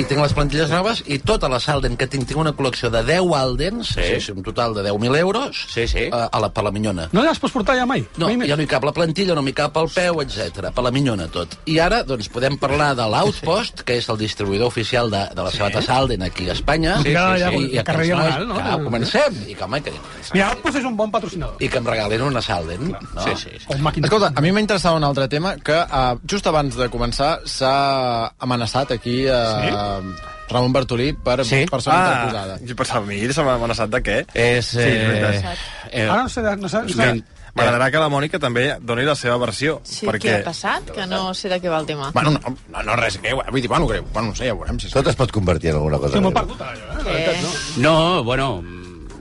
I 0.00 0.04
tinc 0.08 0.22
les 0.22 0.32
plantilles 0.32 0.70
noves, 0.72 1.02
i 1.06 1.18
tota 1.20 1.48
la 1.52 1.60
Salden 1.60 1.96
que 2.00 2.06
tinc, 2.08 2.24
tinc 2.28 2.40
una 2.40 2.54
col·lecció 2.56 2.88
de 2.90 3.02
10 3.04 3.28
Aldens, 3.36 3.88
Sí. 3.92 4.02
sí. 4.14 4.20
sí, 4.20 4.32
un 4.32 4.42
total 4.42 4.72
de 4.74 4.82
10.000 4.88 5.16
euros, 5.18 5.66
Sí, 5.68 5.86
sí. 5.86 6.08
A, 6.12 6.24
a 6.32 6.40
la, 6.40 6.48
per 6.52 6.64
la 6.64 6.70
minyona. 6.72 7.08
No 7.12 7.22
les 7.22 7.38
pots 7.38 7.52
portar 7.52 7.76
ja 7.76 7.84
mai? 7.86 8.06
No, 8.16 8.28
mai 8.32 8.48
ja 8.48 8.56
no 8.56 8.62
hi 8.64 8.66
cap 8.70 8.84
la 8.88 8.92
plantilla, 8.96 9.34
no 9.36 9.42
m'hi 9.42 9.52
cap 9.52 9.76
el 9.76 9.88
peu, 9.92 10.22
etc. 10.22 10.70
Per 10.72 10.84
la 10.84 10.90
minyona 10.94 11.28
tot. 11.28 11.58
I 11.66 11.78
ara, 11.78 12.02
doncs, 12.08 12.28
podem 12.32 12.56
parlar 12.58 12.94
de 12.96 13.04
l'Outpost, 13.04 13.82
que 13.84 13.98
és 14.00 14.08
el 14.08 14.16
distribuïdor 14.16 14.68
oficial 14.72 15.10
de, 15.12 15.26
de 15.34 15.42
la 15.42 15.50
sabata 15.52 15.82
Salden 15.82 16.22
aquí 16.22 16.48
a 16.48 16.52
Espanya. 16.56 16.96
Sí, 17.02 17.12
ja, 17.12 17.36
ja, 17.36 17.50
I, 17.52 17.64
i 17.76 17.82
carrer 17.84 18.08
aquests 18.08 18.16
nois, 18.16 18.34
Diagonal, 18.38 18.48
no? 18.48 18.78
Que 18.78 18.84
comencem. 18.84 19.38
I 19.48 19.54
que, 19.54 19.64
home, 19.64 19.82
que, 19.82 19.92
Mira, 20.32 20.48
Outpost 20.54 20.78
és 20.78 20.84
un 20.84 20.96
bon 20.96 21.10
patrocinador. 21.10 21.56
i 21.60 21.68
que 21.68 21.78
em 21.98 22.08
regalin 22.08 22.26
una 22.30 22.42
Salden. 22.42 22.90
No? 22.92 23.22
Sí, 23.24 23.30
sí, 23.36 23.50
sí. 23.58 23.66
O 23.68 23.74
un 23.76 23.82
màquina. 23.84 24.06
Escolta, 24.08 24.32
a 24.34 24.40
mi 24.44 24.52
m'interessava 24.52 24.96
un 24.96 25.04
altre 25.04 25.28
tema 25.28 25.56
que 25.56 25.76
uh, 25.78 26.18
just 26.30 26.46
abans 26.46 26.76
de 26.78 26.88
començar 26.92 27.38
s'ha 27.44 28.32
amenaçat 28.38 28.92
aquí 28.96 29.24
uh, 29.28 30.02
Ramon 30.48 30.72
Bartolí 30.72 31.12
per 31.12 31.44
Sí? 31.44 31.64
persona 31.70 31.96
Ah, 31.98 32.12
interposada. 32.24 32.58
jo 32.64 32.76
pensava, 32.76 33.04
a 33.04 33.06
mi 33.08 33.20
se 33.32 33.42
m'ha 33.42 33.54
amenaçat 33.58 33.90
de 33.90 34.00
què? 34.02 34.18
És... 34.34 34.66
Sí, 34.72 34.78
és 34.80 35.08
veritat. 35.10 35.58
eh, 35.90 36.08
Ara 36.08 36.22
no 36.22 36.28
sé... 36.28 36.40
No 36.56 36.68
sé, 36.68 36.82
no 36.82 36.88
sé. 36.88 37.10
M'agradarà 37.58 37.88
que 37.90 37.98
la 37.98 38.08
Mònica 38.12 38.38
també 38.38 38.76
doni 38.80 39.02
la 39.02 39.16
seva 39.18 39.34
versió. 39.42 39.80
Sí, 39.82 40.06
perquè... 40.06 40.28
què 40.28 40.34
ha 40.42 40.44
passat? 40.46 40.92
Que 40.94 41.06
no 41.10 41.32
sé 41.34 41.48
de 41.50 41.56
què 41.58 41.68
va 41.72 41.80
el 41.80 41.86
tema. 41.88 42.12
Bueno, 42.14 42.30
no, 42.36 42.52
no, 42.70 42.82
no 42.86 42.94
res 43.00 43.16
greu, 43.20 43.40
eh? 43.42 43.50
vull 43.50 43.60
dir, 43.64 43.68
bueno, 43.72 43.88
greu, 43.88 44.04
bueno, 44.12 44.28
no 44.28 44.34
sé, 44.36 44.46
ja 44.46 44.54
ho 44.54 44.58
veurem. 44.60 44.78
Si 44.78 44.88
Tot 44.92 45.08
es 45.10 45.16
pot 45.18 45.32
convertir 45.34 45.70
en 45.72 45.76
alguna 45.80 45.98
cosa. 45.98 46.20
Molt 46.20 46.36
greu. 46.36 46.46
perdut, 46.46 46.60
jo, 46.60 46.70
eh? 46.70 47.02
La 47.02 47.02
veritat, 47.08 47.42
no? 47.42 47.82
No, 47.82 48.24
bueno, 48.24 48.62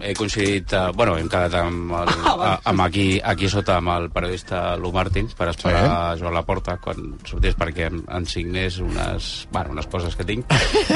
he 0.01 0.13
coincidit... 0.17 0.73
Uh, 0.73 0.91
bueno, 0.95 1.17
hem 1.17 1.29
quedat 1.31 1.53
amb, 1.61 1.91
el, 2.01 2.11
Ah, 2.47 2.59
amb 2.69 2.81
aquí, 2.85 3.19
aquí 3.23 3.49
sota 3.49 3.77
amb 3.81 3.89
el 3.95 4.09
periodista 4.13 4.75
Lu 4.77 4.91
Martins 4.93 5.33
per 5.37 5.47
esperar 5.51 5.83
sí. 6.15 6.21
Joan 6.21 6.35
Laporta 6.37 6.77
quan 6.83 7.15
sortís 7.27 7.55
perquè 7.57 7.87
em, 7.89 8.01
em 8.13 8.25
signés 8.29 8.77
unes, 8.83 9.47
bueno, 9.51 9.73
unes 9.75 9.87
coses 9.91 10.15
que 10.15 10.25
tinc, 10.27 10.45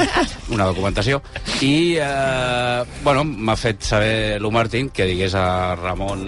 una 0.54 0.68
documentació. 0.70 1.20
I, 1.60 1.96
eh, 1.98 2.84
bueno, 3.02 3.24
m'ha 3.24 3.56
fet 3.58 3.82
saber 3.84 4.40
Lu 4.40 4.52
Martín 4.54 4.90
que 4.94 5.08
digués 5.10 5.34
a 5.34 5.74
Ramon 5.80 6.22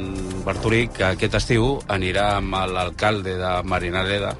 Bartolí 0.44 0.88
que 0.94 1.06
aquest 1.12 1.38
estiu 1.40 1.76
anirà 1.88 2.34
amb 2.40 2.58
l'alcalde 2.74 3.38
de 3.40 3.54
Marinaleda 3.70 4.34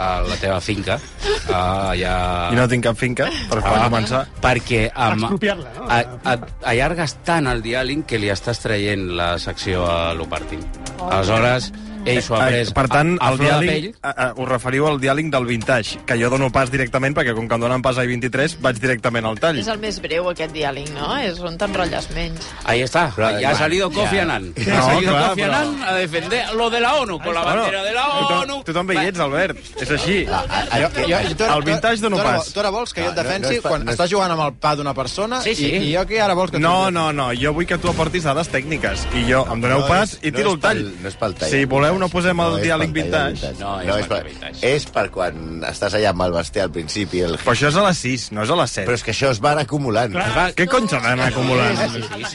a 0.00 0.22
la 0.24 0.36
teva 0.40 0.60
finca, 0.64 0.94
uh, 0.96 1.90
allà... 1.92 2.12
I 2.54 2.56
no 2.56 2.64
tinc 2.70 2.86
cap 2.86 2.96
finca, 2.96 3.26
per 3.50 3.58
Ah, 3.60 3.82
començar. 3.84 4.22
perquè 4.40 4.86
amb, 4.94 5.26
Expropiar-la, 5.26 5.72
no? 5.76 5.84
a, 5.92 5.98
a, 6.24 6.36
allargues 6.72 7.18
tant 7.26 7.50
el 7.50 7.60
diàleg 7.70 8.02
que 8.08 8.18
li 8.18 8.30
estàs 8.32 8.58
traient 8.62 9.06
la 9.18 9.36
secció 9.38 9.84
a 9.86 10.12
l'Opartin. 10.16 10.62
Aleshores, 11.06 11.70
ell 12.04 12.22
s'ho 12.22 12.36
ha 12.36 12.48
Eh, 12.48 12.52
pres 12.52 12.72
per 12.72 12.88
tant, 12.88 13.16
a, 13.20 13.28
a 13.28 13.32
el 13.32 13.38
diàleg, 13.38 13.70
pell. 13.70 13.94
a, 14.02 14.10
a, 14.10 14.26
us 14.36 14.48
referiu 14.48 14.86
al 14.86 14.98
diàleg 15.00 15.30
del 15.30 15.44
vintage, 15.46 15.98
que 16.06 16.16
jo 16.20 16.30
dono 16.30 16.50
pas 16.50 16.70
directament, 16.70 17.14
perquè 17.16 17.34
com 17.34 17.48
que 17.48 17.54
em 17.54 17.60
donen 17.60 17.82
pas 17.82 17.98
a 17.98 18.04
I23, 18.04 18.56
vaig 18.60 18.78
directament 18.80 19.26
al 19.26 19.38
tall. 19.40 19.58
És 19.58 19.68
el 19.68 19.78
més 19.78 20.00
breu, 20.00 20.28
aquest 20.30 20.52
diàleg, 20.54 20.90
no? 20.94 21.16
És 21.18 21.38
on 21.40 21.58
t'enrotlles 21.58 22.10
menys. 22.14 22.46
Ahí 22.64 22.82
está, 22.82 23.10
Però, 23.14 23.30
ya 23.40 23.50
ha 23.50 23.54
salido 23.54 23.90
Kofi 23.90 24.16
ya. 24.16 24.22
Annan. 24.22 24.52
No, 24.56 24.76
ha 24.78 24.82
salido 24.82 25.12
clar, 25.12 25.28
Kofi 25.30 25.40
però- 25.42 25.54
Annan 25.60 25.82
a 25.84 25.94
defender 25.94 26.44
lo 26.54 26.70
de 26.70 26.80
la 26.80 26.94
ONU, 26.94 27.18
con 27.18 27.34
la 27.34 27.42
bandera 27.44 27.82
de 27.82 27.92
la 27.92 28.06
ONU. 28.40 28.62
tothom 28.64 28.86
veig 28.86 29.08
ets, 29.08 29.18
Albert. 29.20 29.58
És 29.80 29.90
així. 29.90 30.24
Jo, 30.26 30.88
jo, 30.94 31.18
jo, 31.28 31.34
tu, 31.36 31.44
El 31.44 31.62
vintage 31.64 32.00
dono 32.00 32.16
tu, 32.16 32.22
pas. 32.22 32.52
Tu 32.52 32.60
ara 32.60 32.70
vols 32.70 32.92
que 32.94 33.02
jo 33.02 33.10
et 33.10 33.16
No, 33.16 33.22
no, 33.22 33.28
defensi 33.28 33.60
quan 33.60 33.88
estàs 33.88 34.10
jugant 34.10 34.30
amb 34.32 34.42
el 34.46 34.52
pa 34.54 34.74
d'una 34.76 34.94
persona 34.94 35.40
Sí, 35.42 35.54
sí. 35.54 35.66
I, 35.74 35.94
jo 35.96 36.06
que 36.06 36.20
ara 36.20 36.34
vols 36.34 36.50
que 36.50 36.56
tu... 36.58 36.62
No, 36.62 36.90
no, 36.90 37.12
no, 37.12 37.30
jo 37.34 37.52
vull 37.52 37.66
que 37.66 37.78
tu 37.78 37.88
aportis 37.90 38.24
dades 38.24 38.48
tècniques 38.52 39.06
i 39.14 39.24
jo 39.30 39.42
em 39.50 39.60
doneu 39.60 39.80
No 39.80 39.86
pas 39.88 40.12
és- 40.14 40.18
i 40.22 40.32
tiro 40.32 40.52
el 40.52 40.60
tall. 40.60 40.78
pel- 40.84 41.02
no 41.02 41.08
és 41.08 41.16
pel 41.16 41.34
tall. 41.34 41.50
Si 41.50 41.64
voleu 41.64 41.89
no 41.98 42.08
posem 42.12 42.40
el 42.44 42.58
és 42.58 42.64
diàleg 42.66 42.92
vintage. 42.94 43.52
No, 43.58 43.74
és 43.80 43.88
no, 43.88 43.96
és, 43.98 44.08
per, 44.10 44.20
vintage. 44.26 44.60
és 44.66 44.86
per 44.94 45.06
quan 45.14 45.64
estàs 45.68 45.96
allà 45.98 46.12
amb 46.14 46.24
el 46.26 46.34
Basté 46.36 46.62
al 46.62 46.72
principi. 46.74 47.22
El... 47.26 47.38
Però 47.40 47.54
això 47.54 47.70
és 47.72 47.78
a 47.80 47.84
les 47.88 48.02
6, 48.06 48.26
no 48.36 48.44
és 48.46 48.52
a 48.52 48.58
les 48.60 48.76
7. 48.78 48.86
Però 48.88 48.98
és 48.98 49.06
que 49.06 49.14
això 49.14 49.32
es 49.34 49.42
va 49.42 49.54
anar 49.54 49.66
acumulant. 49.66 50.16
Què 50.56 50.66
cony 50.70 50.88
s'ha 50.90 51.00
d'anar 51.04 51.30
acumulant? 51.30 51.80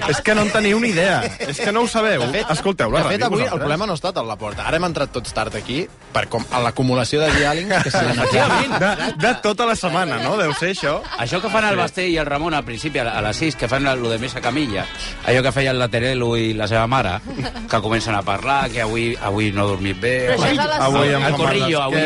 És 0.10 0.22
que 0.26 0.36
no 0.38 0.46
en 0.46 0.52
teniu 0.54 0.82
ni 0.84 0.92
idea. 0.94 1.22
És 1.46 1.62
que 1.62 1.72
no 1.76 1.86
ho 1.86 1.90
sabeu. 1.92 2.26
De 2.26 2.32
fet, 2.40 2.52
Escolteu 2.56 2.92
la 2.92 3.04
de 3.04 3.14
fet 3.14 3.22
ràdio, 3.22 3.32
avui 3.32 3.46
el 3.46 3.54
problema 3.60 3.88
no 3.88 3.96
ha 3.96 4.00
estat 4.00 4.20
a 4.20 4.26
la 4.26 4.38
porta. 4.40 4.66
Ara 4.68 4.80
hem 4.80 4.88
entrat 4.88 5.14
tots 5.16 5.34
tard 5.36 5.56
aquí 5.58 5.84
per 6.16 6.26
com 6.32 6.46
a 6.52 6.62
l'acumulació 6.64 7.22
de 7.24 7.32
diàlegs 7.36 7.84
que 7.86 7.92
s'han 7.94 8.14
De, 8.76 8.92
de 9.20 9.32
tota 9.44 9.66
la 9.68 9.76
setmana, 9.78 10.18
no? 10.24 10.36
Deu 10.40 10.54
ser 10.58 10.72
això. 10.74 10.96
Això 11.22 11.42
que 11.44 11.52
fan 11.52 11.68
el 11.68 11.78
Basté 11.80 12.08
i 12.10 12.18
el 12.22 12.28
Ramon 12.28 12.56
al 12.56 12.66
principi, 12.68 13.00
a 13.00 13.22
les 13.24 13.42
6, 13.44 13.58
que 13.60 13.70
fan 13.72 13.86
lo 13.86 14.10
de 14.10 14.18
Mesa 14.20 14.42
Camilla, 14.42 14.86
allò 15.28 15.44
que 15.46 15.52
feien 15.56 15.78
la 15.80 15.88
Terelu 15.92 16.32
i 16.40 16.54
la 16.58 16.68
seva 16.68 16.88
mare, 16.88 17.20
que 17.70 17.82
comencen 17.82 18.16
a 18.16 18.24
parlar, 18.26 18.70
que 18.72 18.82
avui 18.82 19.16
avui 19.22 19.45
no 19.52 19.66
he 19.66 19.68
dormit 19.74 20.00
bé... 20.02 20.14
Però 20.32 20.44
a 20.46 20.52
les 20.54 20.80
Avui 20.86 21.08
sis. 21.08 21.16
em 21.18 21.26
el 21.28 21.36
corrillo, 21.36 21.82
avui, 21.82 22.02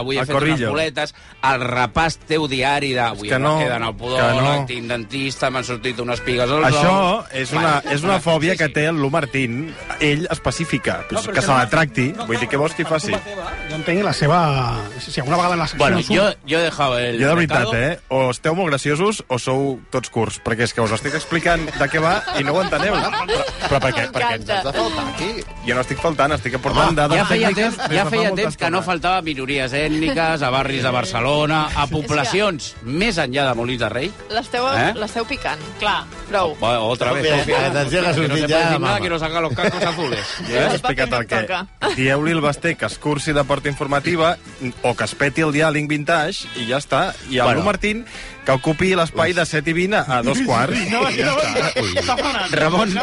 avui 0.00 0.18
he 0.20 0.24
fet 0.24 0.36
unes 0.36 0.64
boletes, 0.68 1.14
el 1.50 1.64
repàs 1.66 2.18
teu 2.28 2.46
diari 2.50 2.92
d'avui 2.96 3.28
que 3.28 3.38
no, 3.38 3.54
no, 3.56 3.64
queden 3.64 3.82
al 3.86 3.94
que 3.94 4.00
podòleg, 4.04 4.40
no. 4.44 4.66
tinc 4.70 4.88
dentista, 4.90 5.50
m'han 5.50 5.64
sortit 5.66 5.98
unes 6.00 6.20
pigues 6.26 6.50
als 6.50 6.66
Això 6.70 6.94
és 7.32 7.52
una, 7.56 7.74
és 7.90 8.04
una 8.06 8.18
fòbia 8.22 8.56
que 8.60 8.68
té 8.72 8.86
el 8.90 9.00
Lu 9.00 9.10
Martín, 9.10 9.74
ell 10.00 10.26
específica, 10.30 11.00
No, 11.10 11.22
que 11.22 11.38
és 11.40 11.44
se 11.44 11.52
la 11.52 11.68
tracti. 11.68 12.10
no, 12.16 12.26
Vull 12.28 12.38
dir, 12.38 12.48
què 12.48 12.58
vols 12.60 12.74
que 12.76 12.82
hi 12.84 12.88
faci? 12.88 13.12
Jo 13.70 13.76
entenc 13.80 14.04
la 14.04 14.12
seva... 14.16 14.40
Si 15.00 15.20
alguna 15.20 15.36
vegada 15.36 15.54
en 15.54 15.60
la 15.60 15.66
secció 15.66 15.78
Bueno, 15.84 16.00
yo, 16.00 16.28
yo 16.46 16.58
he 16.60 16.62
dejado 16.62 16.98
el 16.98 17.18
Jo, 17.20 17.28
de 17.28 17.34
veritat, 17.34 17.74
eh? 17.74 17.98
O 18.08 18.30
esteu 18.30 18.54
molt 18.54 18.70
graciosos 18.70 19.24
o 19.28 19.38
sou 19.42 19.80
tots 19.90 20.10
curts, 20.12 20.38
perquè 20.44 20.66
és 20.68 20.74
que 20.74 20.82
us 20.84 20.92
estic 20.94 21.14
explicant 21.18 21.64
de 21.66 21.88
què 21.90 21.98
va 22.02 22.20
i 22.38 22.44
no 22.44 22.54
ho 22.54 22.62
enteneu. 22.62 22.94
Però, 23.00 23.44
però 23.68 23.78
per 23.82 23.90
què, 23.94 24.04
per 24.12 24.22
què 24.22 24.34
ens 24.40 24.48
has 24.50 24.64
de 24.66 24.72
faltar 24.74 25.04
aquí? 25.12 25.28
Jo 25.66 25.74
no 25.76 25.82
estic 25.84 25.98
faltant, 26.02 26.32
estic 26.34 26.54
aportant 26.58 26.69
dades 26.74 27.18
Ja 27.18 27.24
feia 27.26 27.50
temps, 27.54 27.76
ja 27.90 28.04
feia 28.06 28.32
temps 28.34 28.56
que 28.56 28.70
no 28.70 28.82
faltava 28.82 29.22
minories 29.22 29.72
ètniques, 29.72 30.42
a 30.42 30.50
barris 30.50 30.82
de 30.82 30.90
Barcelona, 30.90 31.68
a 31.74 31.86
poblacions 31.90 32.74
més 32.84 33.18
enllà 33.18 33.48
de 33.48 33.54
Molins 33.58 33.80
de 33.80 33.88
Rei. 33.88 34.10
L'esteu 34.30 34.66
Eh? 34.70 34.92
l'esteu 34.94 35.24
picant, 35.26 35.58
clar. 35.80 36.04
Prou. 36.28 36.54
Bueno, 36.60 36.86
otra 36.88 37.12
vez. 37.12 37.26
Atenció 37.26 38.00
que 38.02 38.08
ha 38.08 38.12
Que 38.14 38.20
no 38.20 38.28
sortit 38.28 38.34
se 38.34 38.40
ja 38.40 38.46
puede 38.46 38.64
decir 38.64 38.72
mama. 38.78 38.86
nada 38.88 39.00
que 39.00 39.08
no 39.10 39.18
saca 39.18 39.40
los 39.40 39.52
cascos 39.54 39.82
azules. 39.82 40.26
Ja 40.50 40.60
he 40.60 40.66
explicat 40.74 41.12
el 41.12 41.26
toca. 41.26 41.66
Dieu-li 41.96 42.32
al 42.32 42.40
Basté 42.40 42.76
que 42.76 42.86
es 42.86 42.98
cursi 42.98 43.32
de 43.32 43.44
Porta 43.44 43.68
Informativa 43.68 44.36
o 44.82 44.94
que 44.96 45.04
es 45.04 45.14
peti 45.14 45.40
el 45.42 45.52
diàling 45.52 45.88
vintage 45.88 46.46
i 46.56 46.68
ja 46.68 46.78
està. 46.78 47.14
I 47.28 47.40
Bueno. 47.40 47.44
bueno. 47.44 47.62
Martín 47.64 48.04
que 48.44 48.56
ocupi 48.56 48.92
l'espai 48.98 49.34
de 49.36 49.44
7 49.46 49.72
i 49.72 49.74
20 49.76 50.00
a, 50.00 50.20
dos 50.26 50.40
quarts. 50.46 50.78
No, 50.92 51.02
ja 51.14 51.30
no, 51.30 51.36
està. 51.40 52.16
Ramon. 52.60 52.94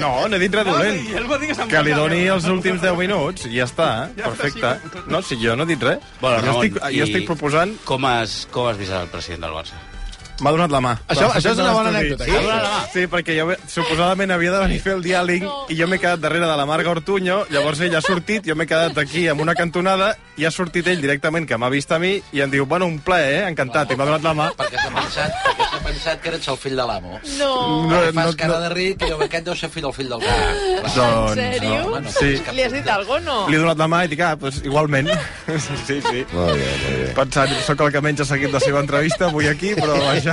No, 0.00 0.12
no 0.28 0.36
he 0.36 0.42
dit 0.42 0.58
res 0.58 0.68
dolent. 0.68 1.66
Que 1.70 1.82
li 1.86 1.96
doni 1.96 2.22
els 2.34 2.48
últims 2.50 2.82
10 2.84 2.98
minuts 3.00 3.48
i 3.50 3.56
ja 3.58 3.68
està. 3.70 3.90
Perfecte. 4.18 4.76
No, 5.10 5.22
si 5.22 5.40
jo 5.42 5.56
no 5.58 5.66
he 5.66 5.74
dit 5.74 5.90
res. 5.90 6.04
Bueno, 6.20 6.38
jo, 6.38 6.46
Ramon, 6.46 6.62
estic, 6.62 6.84
jo 6.98 7.08
estic 7.10 7.26
proposant... 7.30 7.74
Com 7.88 8.06
has, 8.10 8.44
com 8.54 8.70
has 8.70 8.80
vist 8.80 8.94
el 8.94 9.10
president 9.12 9.48
del 9.48 9.58
Barça? 9.62 9.93
M'ha 10.42 10.50
donat 10.50 10.70
la 10.70 10.80
mà. 10.80 10.92
Això- 11.08 11.28
Però 11.28 11.38
això 11.38 11.52
és 11.52 11.58
una 11.58 11.72
bona 11.72 11.90
anècdota, 11.90 12.24
Sí, 12.24 12.30
la 12.32 12.56
mà. 12.62 12.88
sí, 12.92 13.06
perquè 13.06 13.36
jo 13.38 13.52
suposadament 13.68 14.30
havia 14.32 14.50
de 14.50 14.58
venir 14.58 14.78
a 14.80 14.82
fer 14.82 14.92
el 14.94 15.02
diàleg 15.04 15.44
i 15.68 15.76
jo 15.76 15.86
m'he 15.86 15.98
quedat 15.98 16.18
darrere 16.20 16.46
de 16.46 16.56
la 16.56 16.66
Marga 16.66 16.90
Ortuño, 16.90 17.44
llavors 17.50 17.80
ell 17.80 17.94
ha 17.94 18.00
sortit, 18.00 18.44
jo 18.44 18.56
m'he 18.56 18.66
quedat 18.66 18.98
aquí 18.98 19.28
amb 19.28 19.40
una 19.40 19.54
cantonada 19.54 20.16
i 20.36 20.44
ha 20.44 20.50
sortit 20.50 20.86
ell 20.88 21.00
directament, 21.00 21.46
que 21.46 21.56
m'ha 21.56 21.68
vist 21.70 21.92
a 21.92 21.98
mi, 22.00 22.20
i 22.32 22.40
em 22.40 22.50
diu, 22.50 22.66
bueno, 22.66 22.86
un 22.86 22.98
plaer, 22.98 23.44
eh? 23.44 23.48
encantat, 23.48 23.92
i 23.92 23.96
m'ha 23.96 24.04
donat 24.04 24.22
la 24.22 24.34
mà. 24.34 24.48
Perquè 24.58 24.74
s'ha 24.82 24.90
pensat, 24.90 25.32
perquè 25.44 25.68
s'ha 25.70 25.78
pensat 25.84 26.20
que 26.20 26.28
eres 26.30 26.48
el 26.48 26.56
fill 26.56 26.74
de 26.76 26.86
l'amo. 26.86 27.20
No. 27.38 27.86
No, 27.88 28.00
No, 28.00 28.12
fas 28.12 28.26
no, 28.26 28.36
cara 28.36 28.54
no. 28.54 28.60
de 28.62 28.68
ric 28.74 29.02
i 29.02 29.04
diu, 29.06 29.22
aquest 29.22 29.44
deu 29.44 29.54
ser 29.54 29.68
fill 29.70 29.82
del 29.84 29.92
fill 29.92 30.08
del 30.08 30.18
cap. 30.18 30.94
Doncs, 30.96 31.36
En 31.38 31.52
sèrio? 31.52 31.78
no, 31.84 31.90
Bueno, 31.90 32.10
sí. 32.10 32.42
Li 32.52 32.62
has 32.62 32.72
dit 32.72 32.88
alguna 32.88 33.20
cosa 33.20 33.44
o 33.44 33.48
Li 33.48 33.54
he 33.54 33.58
no? 33.58 33.62
donat 33.64 33.78
la 33.78 33.86
mà 33.86 34.04
i 34.04 34.08
dic, 34.08 34.20
ah, 34.20 34.34
doncs 34.34 34.60
igualment. 34.64 35.08
Sí, 35.86 36.00
sí. 36.00 36.24
Molt 36.32 36.54
bé, 36.56 36.66
molt 36.82 36.98
bé. 36.98 37.12
Pensant, 37.14 37.50
sóc 37.66 37.80
el 37.86 37.92
que 37.92 38.00
menys 38.00 38.20
ha 38.20 38.24
seguit 38.24 38.50
la 38.52 38.60
seva 38.60 38.80
entrevista 38.80 39.26
avui 39.26 39.46
aquí, 39.48 39.74
però 39.76 39.94
vaja, 40.00 40.23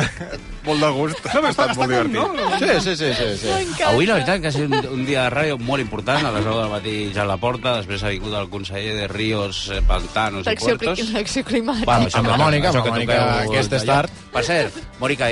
molt 0.65 0.81
de 0.83 0.89
gust. 0.95 1.25
No, 1.33 1.41
ha 1.45 1.49
estat 1.51 1.71
està 1.71 1.77
molt 1.77 1.91
divertit. 1.91 2.15
no? 2.15 2.57
Sí, 2.61 2.69
sí, 2.85 2.95
sí, 2.95 3.09
sí. 3.17 3.29
sí. 3.41 3.83
Avui 3.87 4.05
la 4.09 4.19
veritat 4.19 4.41
que 4.41 4.47
ha 4.47 4.55
sigut 4.55 4.75
un, 4.79 4.99
un 4.99 5.05
dia 5.05 5.23
de 5.27 5.33
ràdio 5.35 5.57
molt 5.59 5.81
important, 5.83 6.25
a 6.25 6.31
les 6.35 6.45
9 6.45 6.61
del 6.61 6.71
matí 6.75 6.95
ja 7.15 7.23
a 7.25 7.29
la 7.29 7.37
porta, 7.41 7.77
després 7.81 8.03
ha 8.03 8.13
vingut 8.13 8.33
el 8.39 8.49
conseller 8.49 8.95
de 8.99 9.07
Ríos, 9.11 9.63
Pantanos 9.87 10.47
i 10.47 10.55
Puertos. 10.55 10.99
secció 11.11 11.43
climàtica. 11.45 11.85
Bueno, 11.85 12.07
això 12.09 12.19
Amb 12.21 12.27
la 12.31 12.37
que- 12.37 12.43
Mònica, 12.43 12.69
amb 12.69 12.83
que 12.83 12.89
la 12.89 12.95
Mònica, 12.97 13.21
aquest 13.43 13.85
tard. 13.85 14.19
Per 14.31 14.43
cert, 14.45 14.81
Mònica, 14.99 15.31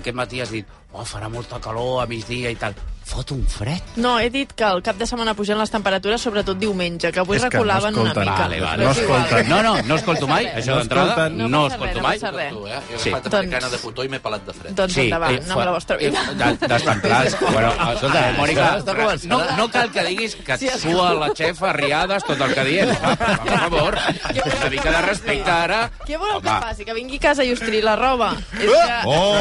aquest 0.00 0.16
matí 0.16 0.40
has 0.40 0.50
dit 0.50 0.66
oh, 0.92 1.04
farà 1.04 1.28
molta 1.30 1.60
calor 1.62 2.02
a 2.02 2.06
migdia 2.06 2.50
i 2.50 2.56
tal. 2.56 2.74
Fot 3.04 3.32
un 3.32 3.44
fred. 3.48 3.80
No, 3.96 4.18
he 4.20 4.28
dit 4.30 4.52
que 4.54 4.62
el 4.62 4.82
cap 4.86 4.94
de 4.96 5.06
setmana 5.06 5.32
pugen 5.34 5.58
les 5.58 5.70
temperatures, 5.72 6.20
sobretot 6.22 6.56
diumenge, 6.60 7.10
que 7.10 7.18
avui 7.18 7.38
És 7.38 7.44
que 7.50 7.58
no 7.58 7.62
una 7.64 8.14
mica. 8.14 8.36
Vale, 8.38 8.60
vale. 8.60 8.84
No 8.84 8.90
escolten. 8.92 9.48
No, 9.48 9.62
no, 9.64 9.72
no 9.82 9.94
escolto 9.96 10.28
mai, 10.28 10.46
això 10.46 10.66
No 10.70 10.76
d'entrada. 10.78 11.08
escolten. 11.10 11.38
No, 11.38 11.48
No 11.48 11.66
escolto 11.66 11.96
no 11.96 12.02
mai. 12.06 12.18
passa 12.20 12.30
res. 12.30 12.52
Tu, 12.52 12.66
eh? 12.68 12.78
Jo 12.90 12.94
he 12.94 12.98
Sí. 13.00 13.08
agafat 13.10 13.34
americana 13.34 13.68
de 13.70 13.78
cotó 13.78 14.04
i 14.04 14.08
m'he 14.08 14.20
pelat 14.20 14.46
de 14.46 14.52
fred. 14.52 14.72
Doncs 14.76 14.96
endavant, 14.98 15.34
eh, 15.34 15.42
no 15.46 15.52
amb 15.54 15.64
la 15.64 15.70
vostra 15.72 15.96
vida. 15.96 16.20
de- 16.34 16.68
Destemplats. 16.68 17.36
bueno, 17.40 17.72
escolta, 17.92 18.32
Mònica, 18.36 18.78
està 18.78 18.94
començant. 18.94 19.24
no, 19.26 19.56
no 19.56 19.68
cal 19.70 19.90
que 19.90 20.04
diguis 20.04 20.36
que 20.36 20.52
et 20.52 20.60
Sí, 20.60 20.68
sua 20.78 21.12
la 21.14 21.32
xefa 21.34 21.72
riades 21.72 22.22
tot 22.24 22.40
el 22.40 22.54
que 22.54 22.64
diem. 22.64 22.88
Per 22.90 23.58
favor, 23.58 23.98
una 23.98 24.70
mica 24.70 24.90
de 24.90 25.02
respecte 25.02 25.50
ara. 25.50 25.90
Què 26.06 26.16
voleu 26.16 26.40
que 26.40 26.48
faci? 26.48 26.84
Que 26.84 26.94
vingui 26.94 27.16
a 27.16 27.20
casa 27.20 27.42
i 27.44 27.52
ostri 27.52 27.82
la 27.82 27.96
roba? 27.96 28.34
És 28.52 28.60
que... 28.60 29.00
Oh! 29.04 29.34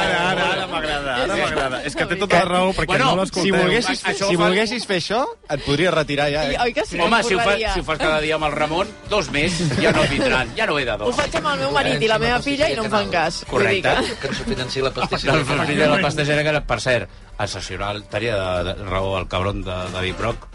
Ara, 0.00 0.30
ara, 0.30 0.52
ara 0.52 0.66
m'agrada, 0.68 1.16
ara 1.24 1.36
m'agrada. 1.36 1.82
És 1.84 1.96
que 1.96 2.06
té 2.06 2.14
tota 2.16 2.38
la 2.38 2.44
raó, 2.44 2.72
perquè 2.72 2.89
Bueno, 2.90 3.16
no 3.16 3.26
Si 3.26 3.50
volguessis, 3.54 4.02
Això 4.04 4.28
si 4.28 4.36
fa- 4.36 4.42
volguessis 4.44 4.86
fer 4.86 4.96
això, 4.98 5.20
et 5.48 5.62
podries 5.64 5.92
retirar 5.94 6.26
ja, 6.32 6.44
I, 6.50 6.54
eh? 6.54 6.58
oi 6.66 6.72
que 6.74 6.84
sí? 6.86 6.98
Home, 7.00 7.22
si 7.22 7.34
ho, 7.34 7.40
fa, 7.40 7.54
si 7.56 7.80
ho 7.80 7.84
fas 7.86 7.98
cada 8.02 8.20
dia 8.20 8.34
amb 8.36 8.44
el 8.48 8.52
Ramon, 8.52 8.88
dos 9.08 9.30
més 9.30 9.56
ja 9.80 9.92
no 9.94 10.02
vindran, 10.10 10.50
ja 10.58 10.66
no 10.66 10.78
he 10.78 10.84
de 10.84 10.92
Ho 10.96 10.98
dos. 11.06 11.16
faig 11.16 11.36
amb 11.40 11.52
el 11.54 11.58
meu 11.64 11.72
marit 11.72 12.02
i 12.02 12.08
la 12.10 12.18
meva 12.18 12.40
filla 12.42 12.68
i 12.70 12.76
no 12.76 12.84
em 12.84 12.90
fan 12.90 13.10
cas. 13.10 13.44
Correcte. 13.48 13.94
que- 14.10 14.16
Que 14.20 14.28
ens 14.28 14.40
ho 14.40 14.44
financi 14.44 14.80
la 14.80 14.88
El 14.88 14.94
pastisseria. 14.94 15.44
fill 15.66 15.78
de 15.78 15.86
la 15.88 16.00
pastissera, 16.00 16.42
que 16.44 16.60
per 16.60 16.80
cert, 16.80 17.10
excepcional, 17.38 18.04
tenia 18.10 18.36
de, 18.36 18.74
de 18.74 18.84
raó 18.84 19.18
el 19.18 19.28
cabron 19.28 19.62
de 19.62 19.70
David 19.92 20.14
Brock, 20.18 20.46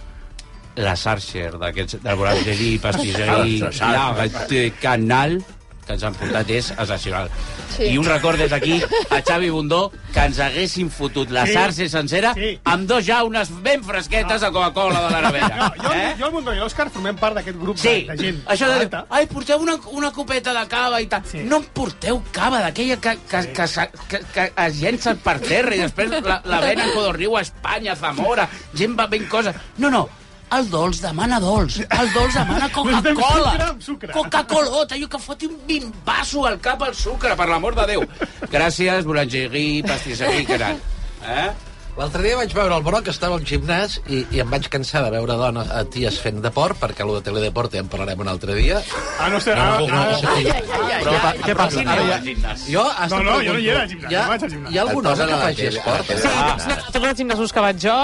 la 0.75 0.95
Sarcher 0.97 1.57
d'aquests, 1.57 2.01
del 2.03 2.15
Borangerí, 2.19 2.77
Pastisserí, 2.79 3.59
la 3.59 4.71
Canal, 4.81 5.43
que 5.85 5.93
ens 5.93 6.03
han 6.03 6.15
portat 6.17 6.49
és 6.49 6.71
excepcional. 6.71 7.29
Sí. 7.75 7.83
I 7.93 7.97
un 7.99 8.05
record 8.05 8.39
des 8.39 8.49
d'aquí 8.49 8.79
a 9.09 9.19
Xavi 9.21 9.49
Bundó 9.53 9.91
que 10.13 10.19
ens 10.25 10.39
haguessin 10.39 10.89
fotut 10.89 11.29
la 11.31 11.45
Sí. 11.45 11.53
Sarcher 11.53 11.89
sencera 11.89 12.33
Sí. 12.33 12.59
amb 12.63 12.87
dos 12.89 13.05
jaunes 13.05 13.49
ben 13.61 13.83
fresquetes 13.83 14.41
de 14.41 14.51
Coca-Cola 14.51 15.01
de 15.05 15.09
la 15.11 15.21
No, 15.21 15.27
nevera. 15.29 15.73
jo, 15.83 15.91
eh? 15.93 16.15
jo 16.19 16.25
el 16.25 16.31
Mundo 16.31 16.53
i 16.53 16.57
l'Òscar 16.59 16.89
formem 16.89 17.15
part 17.17 17.35
d'aquest 17.35 17.57
grup 17.59 17.77
Sí, 17.77 18.05
de, 18.07 18.15
de 18.15 18.23
gent. 18.23 18.41
això 18.47 18.67
de 18.67 18.79
dir, 18.85 19.03
ai, 19.09 19.27
porteu 19.27 19.59
una, 19.59 19.75
una 19.91 20.11
copeta 20.11 20.53
de 20.53 20.67
cava 20.67 21.01
i 21.01 21.07
tal. 21.07 21.21
Sí. 21.29 21.39
No 21.45 21.57
em 21.57 21.63
porteu 21.73 22.21
cava, 22.31 22.61
d'aquella 22.61 22.97
que, 22.97 23.17
que, 23.29 23.41
que, 23.53 23.65
que, 23.67 23.89
que, 24.09 24.19
que 24.33 24.51
es 24.65 24.79
llença 24.81 25.15
per 25.15 25.39
terra 25.39 25.75
i 25.75 25.79
després 25.79 26.09
la, 26.23 26.41
la 26.45 26.59
venen 26.61 26.89
a 26.89 26.93
Codorniu 26.93 27.37
a 27.37 27.41
Espanya, 27.41 27.93
a 27.93 27.95
Zamora, 27.95 28.49
gent 28.73 28.97
va 28.97 29.07
ben 29.07 29.25
coses. 29.27 29.55
No, 29.77 29.89
no, 29.91 30.07
el 30.53 30.70
dolç 30.70 31.01
demana 31.03 31.40
dolç, 31.42 31.79
el 31.90 32.12
dolç 32.14 32.34
demana 32.38 32.70
Coca-Cola. 32.75 33.75
Coca-Colota, 34.14 34.96
jo 35.01 35.10
que 35.10 35.20
foti 35.20 35.50
un 35.50 35.58
bimbasso 35.68 36.46
al 36.46 36.60
cap 36.64 36.84
al 36.86 36.94
sucre, 36.96 37.36
per 37.36 37.48
l'amor 37.50 37.75
de 37.75 37.88
Déu. 37.96 38.03
Gràcies, 38.51 39.05
boulangerie, 39.05 39.84
pastisserie, 39.88 40.46
que 40.46 40.60
anant. 40.60 40.79
Eh? 41.25 41.48
L'altre 41.96 42.20
dia 42.25 42.36
vaig 42.36 42.51
veure 42.51 42.75
el 42.75 42.84
Broc, 42.84 43.08
estava 43.08 43.38
al 43.40 43.44
gimnàs 43.48 44.01
i, 44.12 44.25
i 44.36 44.42
em 44.44 44.50
vaig 44.51 44.66
cansar 44.68 45.00
de 45.05 45.12
veure 45.14 45.38
dones 45.40 45.70
a 45.72 45.86
ties 45.88 46.18
fent 46.20 46.42
deport, 46.44 46.75
perquè 46.81 47.05
allò 47.05 47.16
de 47.18 47.24
teledeport 47.24 47.72
ja 47.72 47.79
en 47.86 47.88
parlarem 47.88 48.20
un 48.20 48.27
altre 48.27 48.51
dia. 48.58 48.81
Ah, 49.16 49.29
no 49.31 49.40
sé. 49.40 49.55
No, 49.55 49.79
no, 49.79 49.88
no, 49.88 50.20
no 50.20 51.40
Què, 51.46 51.55
passa? 51.55 51.86
Ara 51.88 52.03
ja... 52.10 52.20
Jo 52.68 52.84
No, 53.16 53.22
no, 53.24 53.38
jo 53.48 53.55
no 53.55 53.60
hi 53.64 53.70
era 53.72 53.86
al 53.86 53.92
gimnàs, 53.94 54.12
Hi 54.12 54.16
ha, 54.20 54.25
no 54.25 54.34
vaig 54.36 54.44
al 54.44 54.51
gimnàs. 54.58 54.74
hi 54.74 54.77
ha 54.77 54.84
algun 54.84 55.08
Et 55.08 55.12
home 55.12 55.16
posen 55.16 55.31
que 55.31 55.40
faci 55.46 55.70
esport? 55.72 56.05
Sí, 56.20 57.00
els 57.00 57.18
gimnasos 57.24 57.55
que 57.55 57.64
vaig 57.70 57.79
jo 57.88 57.98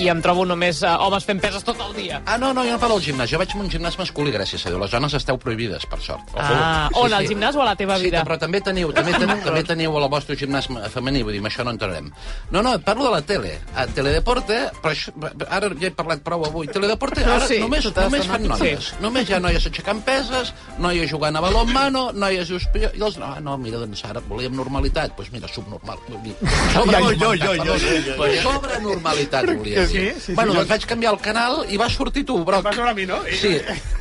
i 0.00 0.08
em 0.12 0.20
trobo 0.24 0.44
només 0.48 0.80
uh, 0.82 0.94
homes 1.04 1.24
fent 1.28 1.40
peses 1.42 1.64
tot 1.66 1.78
el 1.84 1.92
dia. 1.96 2.20
Ah, 2.26 2.38
no, 2.40 2.52
no, 2.56 2.64
jo 2.64 2.72
no 2.76 2.80
parlo 2.82 2.96
del 2.98 3.04
gimnàs. 3.10 3.28
Jo 3.30 3.38
vaig 3.40 3.52
a 3.54 3.58
un 3.60 3.68
gimnàs 3.72 3.98
masculí, 4.00 4.32
gràcies 4.34 4.64
a 4.66 4.70
Déu. 4.72 4.78
Les 4.80 4.90
dones 4.94 5.14
esteu 5.18 5.38
prohibides, 5.40 5.84
per 5.90 5.98
sort. 6.04 6.32
Ah, 6.36 6.88
on, 6.96 7.12
al 7.12 7.26
gimnàs 7.28 7.56
o 7.58 7.62
a 7.62 7.68
la 7.70 7.76
teva 7.76 7.98
Sí, 8.00 8.08
vida? 8.08 8.22
però 8.24 8.38
també 8.40 8.60
teniu, 8.64 8.92
també 8.96 9.12
teniu, 9.18 9.36
també 9.48 9.62
teniu 9.68 9.96
el 10.00 10.08
vostre 10.12 10.36
gimnàs 10.40 10.68
femení, 10.94 11.22
vull 11.26 11.34
dir, 11.36 11.42
amb 11.44 11.50
això 11.50 11.64
no 11.66 11.74
entrarem. 11.76 12.10
No, 12.50 12.62
no, 12.62 12.76
parlo 12.86 13.04
de 13.08 13.14
la 13.16 13.22
tele. 13.22 13.56
A 13.76 13.86
Teledeporte, 13.86 14.60
però 14.80 14.94
això, 14.94 15.12
ara 15.50 15.70
ja 15.80 15.88
he 15.90 15.92
parlat 15.96 16.22
prou 16.24 16.44
avui, 16.48 16.68
Teledeporte, 16.72 17.24
No, 17.26 17.34
ara 17.36 17.46
sí, 17.50 17.58
només, 17.60 17.84
només 17.96 18.26
fan 18.30 18.46
noies. 18.48 18.90
Sí. 18.92 19.00
Només 19.04 19.28
hi 19.28 19.34
ha 19.36 19.40
noies 19.42 19.66
aixecant 19.66 20.00
peses, 20.06 20.54
noies 20.78 21.10
jugant 21.10 21.36
a 21.36 21.42
baló 21.44 21.64
en 21.66 21.72
mano, 21.74 22.06
noies 22.12 22.50
i 22.50 22.56
els... 22.56 23.18
Ah, 23.20 23.36
no, 23.42 23.56
mira, 23.60 23.78
doncs 23.82 24.04
ara 24.08 24.22
volíem 24.28 24.54
normalitat, 24.56 25.12
doncs 25.18 25.32
mira, 25.34 25.48
subnormal. 25.52 25.98
Vull 26.08 26.22
dir, 26.24 26.34
sobrenormalitat, 26.74 27.58
perdó. 27.60 28.30
Sobrenormalitat 28.42 29.44
volíem 29.50 29.86
Sí, 29.86 29.89
dir. 29.89 29.89
Sí, 29.90 30.20
sí, 30.26 30.32
bueno, 30.34 30.52
jo- 30.52 30.58
doncs 30.60 30.70
vaig 30.70 30.86
canviar 30.86 31.12
el 31.14 31.20
canal 31.20 31.64
i 31.68 31.76
vas 31.80 31.92
sortir 31.92 32.24
tu, 32.26 32.38
Broc. 32.44 32.62
Vas 32.64 32.76
veure 32.76 32.90
a 32.90 32.94
mi, 32.94 33.06
no? 33.06 33.18
I- 33.28 33.36
Sí, 33.40 33.52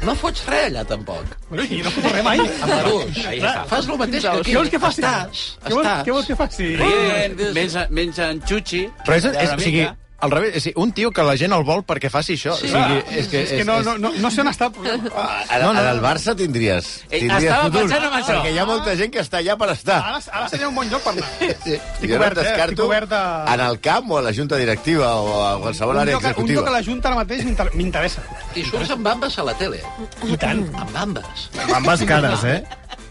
no 0.05 0.15
fots 0.15 0.45
res 0.47 0.65
allà, 0.71 0.85
tampoc. 0.85 1.25
Bueno, 1.49 1.63
i 1.69 1.81
no 1.85 1.91
foto 1.91 2.09
res 2.13 2.23
mai. 2.23 2.39
Amb 2.39 2.73
està. 2.73 3.65
Fas 3.67 3.87
el 3.87 3.97
mateix 3.97 4.21
que 4.23 4.27
aquí. 4.29 4.51
Què 4.51 4.57
vols 4.57 4.69
que 4.69 4.79
faci? 4.79 5.01
Estàs, 5.01 5.45
Què 5.65 5.73
vols, 5.73 5.85
estàs. 5.87 6.05
què 6.05 6.11
vols 6.17 6.25
que 6.27 6.35
faci? 6.35 6.69
Rient, 6.83 7.41
menja, 7.53 7.87
menja 7.89 8.29
en 8.31 8.41
xuxi. 8.45 8.85
Però 9.05 9.15
és, 9.17 9.25
o 9.25 9.59
sigui. 9.59 9.87
Al 10.21 10.31
revés, 10.31 10.55
és, 10.57 10.63
dir, 10.65 10.73
un 10.75 10.91
tio 10.91 11.11
que 11.15 11.23
la 11.23 11.37
gent 11.39 11.53
el 11.55 11.63
vol 11.63 11.83
perquè 11.87 12.09
faci 12.11 12.33
això. 12.35 12.55
Sí. 12.59 12.67
o 12.67 12.71
sigui, 12.73 12.97
és 13.19 13.27
que, 13.31 13.41
És 13.43 13.51
que 13.59 13.65
no, 13.65 13.77
no, 13.83 13.97
no, 13.97 14.11
no 14.19 14.31
sé 14.31 14.41
on 14.41 14.49
està 14.51 14.65
el 14.67 14.73
problema. 14.73 15.09
Ara, 15.47 15.63
No, 15.65 15.73
no. 15.73 15.79
ara 15.79 15.91
al 15.91 16.01
Barça 16.03 16.35
tindries, 16.35 16.89
Eh, 17.09 17.19
tindries 17.21 17.43
estava 17.43 17.63
futur, 17.69 17.81
pensant 17.85 18.03
en 18.03 18.13
això. 18.19 18.33
perquè 18.35 18.51
hi 18.53 18.57
ha 18.59 18.65
molta 18.65 18.95
gent 18.99 19.11
que 19.13 19.19
està 19.23 19.39
allà 19.39 19.55
per 19.57 19.69
estar. 19.71 19.99
Ara, 20.03 20.19
ara 20.31 20.49
seria 20.49 20.67
un 20.67 20.75
bon 20.75 20.89
lloc 20.89 21.01
per 21.03 21.13
anar. 21.13 21.29
Sí. 21.39 21.77
Estic 21.77 22.09
jo 22.09 22.17
obert, 22.17 22.35
no 22.35 22.41
eh? 22.43 22.55
Estic 22.65 22.79
obert 22.85 23.11
a... 23.13 23.21
en 23.53 23.59
el 23.67 23.79
camp 23.79 24.11
o 24.11 24.17
a 24.17 24.21
la 24.21 24.33
junta 24.33 24.57
directiva 24.57 25.13
o 25.21 25.39
a 25.45 25.53
qualsevol 25.61 25.95
Un 25.95 26.01
àrea 26.01 26.13
lloc, 26.17 26.23
un 26.23 26.29
executiva. 26.31 26.59
lloc 26.61 26.67
a 26.67 26.71
la 26.71 26.83
Junta 26.83 27.07
ara 27.09 27.15
mateix 27.21 27.45
m'inter- 27.45 27.71
m'interessa. 27.75 28.21
I 28.55 28.63
surts 28.65 28.91
amb 28.91 29.03
bambes 29.07 29.37
a 29.39 29.43
la 29.43 29.53
tele. 29.55 29.79
I 30.27 30.35
tant. 30.37 30.65
Amb 30.75 30.91
bambes. 30.91 31.49
Bambes 31.71 32.03
cares, 32.05 32.43
eh? 32.43 32.63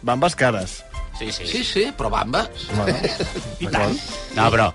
Bambes 0.03 0.37
cares. 0.37 0.85
Sí, 1.19 1.33
sí. 1.33 1.47
Sí, 1.49 1.65
sí, 1.65 1.93
però 1.99 2.09
bambes. 2.11 2.69
Bueno, 2.77 2.97
I 3.59 3.67
tant. 3.67 3.97
No, 4.37 4.51
però 4.53 4.69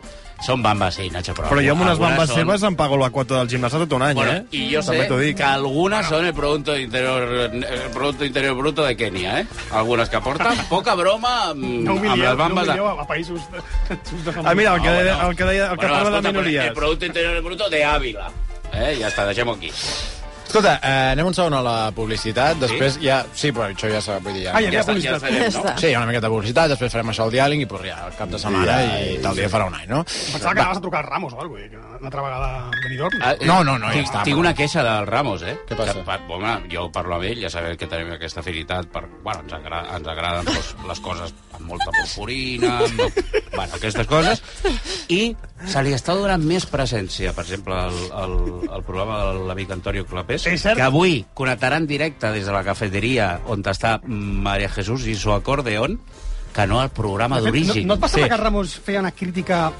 són 0.46 0.62
bambes, 0.62 0.96
sí, 0.96 1.10
Nacho, 1.10 1.34
però... 1.34 1.48
però 1.50 1.62
jo 1.64 1.72
amb 1.72 1.82
unes 1.86 1.94
algunes 1.94 2.00
bambes 2.18 2.30
són- 2.30 2.36
seves 2.42 2.64
em 2.68 2.76
pago 2.76 2.98
la 2.98 3.10
quota 3.10 3.38
del 3.40 3.48
gimnàs 3.48 3.72
tot 3.72 3.94
un 3.94 4.02
any, 4.04 4.14
Bueno, 4.16 4.32
eh? 4.34 4.44
y 4.52 4.70
yo 4.70 4.82
sé 4.84 4.92
També 5.08 5.20
dic. 5.28 5.38
que 5.38 5.44
algunas 5.44 6.06
son 6.10 6.26
el 6.26 6.34
producto 6.34 6.78
interior 6.78 7.24
el 7.24 7.92
producto 7.94 8.26
interior 8.26 8.56
bruto 8.56 8.84
de 8.84 8.96
Kenia, 8.98 9.40
¿eh? 9.42 9.48
Algunas 9.72 10.10
que 10.10 10.18
aportan 10.18 10.58
poca 10.70 10.96
broma 10.96 11.54
mm, 11.56 11.84
No 11.86 11.92
amb 11.94 12.00
humilieu, 12.02 12.28
les 12.30 12.38
bambes. 12.38 12.68
no 12.68 12.74
de- 12.74 12.80
humilieu 12.82 13.00
a, 13.02 13.08
països 13.08 13.40
de, 13.52 14.42
Ah, 14.46 14.54
mira, 14.54 14.76
el 14.76 14.82
que, 14.82 14.90
Ah, 14.90 14.94
deia, 14.94 15.16
bueno. 15.16 15.30
el 15.30 15.36
que, 15.38 15.44
deia, 15.46 15.64
el 15.72 15.78
que 15.80 15.86
Bueno, 15.88 15.94
parla 15.94 16.10
de 16.10 16.16
escolta, 16.18 16.30
però 16.30 16.32
minories. 16.44 16.66
El 16.66 16.74
producto 16.74 17.06
interior 17.06 17.42
bruto 17.44 17.70
de 17.70 17.84
Ávila. 17.86 18.32
Eh? 18.74 18.98
Ja 19.00 19.08
està, 19.08 19.26
deixem-ho 19.26 19.54
aquí. 19.54 19.72
Escolta, 20.54 20.76
eh, 20.86 21.14
anem 21.16 21.26
un 21.26 21.34
segon 21.34 21.56
a 21.58 21.60
la 21.66 21.78
publicitat, 21.98 22.60
després 22.62 23.00
ja... 23.02 23.24
Sí, 23.34 23.50
però 23.50 23.72
això 23.72 23.88
ja 23.90 23.98
s'ha... 24.06 24.20
Vull 24.22 24.36
dir, 24.36 24.44
ja... 24.44 24.52
Ah, 24.54 24.60
ja 24.62 24.70
ja 24.70 24.84
està. 24.84 24.94
Ja 25.02 25.16
sabem, 25.18 25.38
Ja 25.50 25.64
no? 25.64 25.72
Sí, 25.82 25.88
hi 25.90 25.96
ha 25.96 26.02
una 26.04 26.10
miqueta 26.12 26.28
de 26.28 26.30
publicitat, 26.36 26.70
després 26.70 26.92
farem 26.94 27.10
això 27.10 27.24
al 27.26 27.32
diàleg 27.34 27.64
i 27.64 27.66
pues, 27.72 27.82
ja, 27.88 27.96
el 28.06 28.14
cap 28.20 28.30
de 28.30 28.38
setmana 28.44 28.76
Ja, 28.84 29.00
i 29.02 29.16
tal 29.24 29.40
dia 29.42 29.48
farà 29.50 29.66
un 29.72 29.74
any, 29.80 29.88
no? 29.90 30.04
Pensava 30.06 30.54
que 30.54 30.62
anaves 30.62 30.78
a 30.78 30.84
trucar 30.84 31.00
al 31.02 31.08
Ramos 31.10 31.34
o 31.34 31.42
alguna 31.42 31.64
cosa, 31.64 31.72
que 31.72 31.82
una 31.82 32.06
altra 32.12 32.22
vegada 32.28 32.52
a 32.60 32.70
Benidorm. 32.84 33.18
Ah, 33.24 33.34
No, 33.50 33.56
no, 33.64 33.80
no, 33.82 33.90
ja 33.96 34.04
està, 34.06 34.22
Tinc 34.30 34.44
una 34.44 34.52
queixa 34.54 34.84
del 34.86 35.08
Ramos, 35.10 35.42
eh? 35.42 35.56
Què 35.66 35.80
passa? 35.80 35.98
Que, 36.06 36.20
home, 36.38 36.54
jo 36.70 36.86
parlo 36.94 37.18
amb 37.18 37.26
ell, 37.32 37.42
ja 37.48 37.50
sabeu 37.50 37.74
que 37.82 37.90
tenim 37.90 38.14
aquesta 38.14 38.46
afinitat 38.46 38.94
per... 38.94 39.08
Bueno, 39.26 39.42
ens, 39.48 39.58
agra 39.58 39.82
ens 39.98 40.12
agraden 40.14 40.54
les, 40.54 40.70
les 40.86 41.02
coses 41.02 41.34
amb 41.58 41.66
molta 41.72 41.90
purpurina, 41.98 42.76
amb... 42.86 43.02
bueno, 43.56 43.74
aquestes 43.74 44.06
coses, 44.06 44.46
i 45.10 45.34
se 45.66 45.82
li 45.86 45.94
està 45.96 46.14
donant 46.18 46.42
més 46.46 46.66
presència, 46.70 47.34
per 47.34 47.46
exemple, 47.48 47.74
el, 47.90 48.00
el, 48.22 48.34
el 48.70 48.84
programa 48.86 49.20
de 49.32 49.46
l'amic 49.50 49.72
Antonio 49.74 50.06
Clapés, 50.06 50.43
És 50.46 50.62
cert. 50.62 50.76
que 50.78 50.82
avui 50.84 51.26
connectarà 51.34 51.78
en 51.78 51.88
directe 51.88 52.32
des 52.32 52.46
de 52.46 52.52
la 52.52 52.64
cafeteria 52.64 53.40
on 53.48 53.64
està 53.64 54.00
Maria 54.04 54.70
Jesús 54.70 55.06
i 55.08 55.16
su 55.16 55.32
acordeón, 55.32 56.00
que 56.54 56.68
no 56.68 56.80
al 56.82 56.92
programa 56.92 57.40
d'origen. 57.42 57.88
No, 57.88 57.94
no 57.94 57.94
et 57.96 58.00
passava 58.02 58.24
Sí. 58.26 58.30
que 58.30 58.38
Ramos 58.38 58.76
feia 58.80 59.00
una 59.00 59.12
crítica 59.12 59.72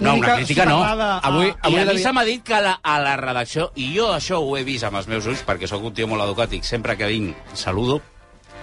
No, 0.00 0.14
una 0.14 0.36
crítica 0.36 0.64
no. 0.64 0.82
a- 0.82 1.20
Avui- 1.20 1.54
I 1.68 1.76
a 1.76 1.84
mi 1.84 1.98
se 1.98 2.12
m'ha 2.12 2.24
dit 2.24 2.42
que 2.42 2.58
la, 2.60 2.80
a 2.82 2.98
la 2.98 3.16
redacció, 3.16 3.70
i 3.76 3.94
jo 3.96 4.12
això 4.14 4.38
ho 4.40 4.56
he 4.56 4.64
vist 4.64 4.84
amb 4.84 4.96
els 4.96 5.06
meus 5.06 5.26
ulls, 5.26 5.44
perquè 5.46 5.66
sóc 5.68 5.82
un 5.84 5.92
tio 5.92 6.08
molt 6.08 6.22
educat 6.24 6.52
i 6.54 6.62
sempre 6.62 6.96
que 6.96 7.06
vinc 7.06 7.36
saludo, 7.52 8.00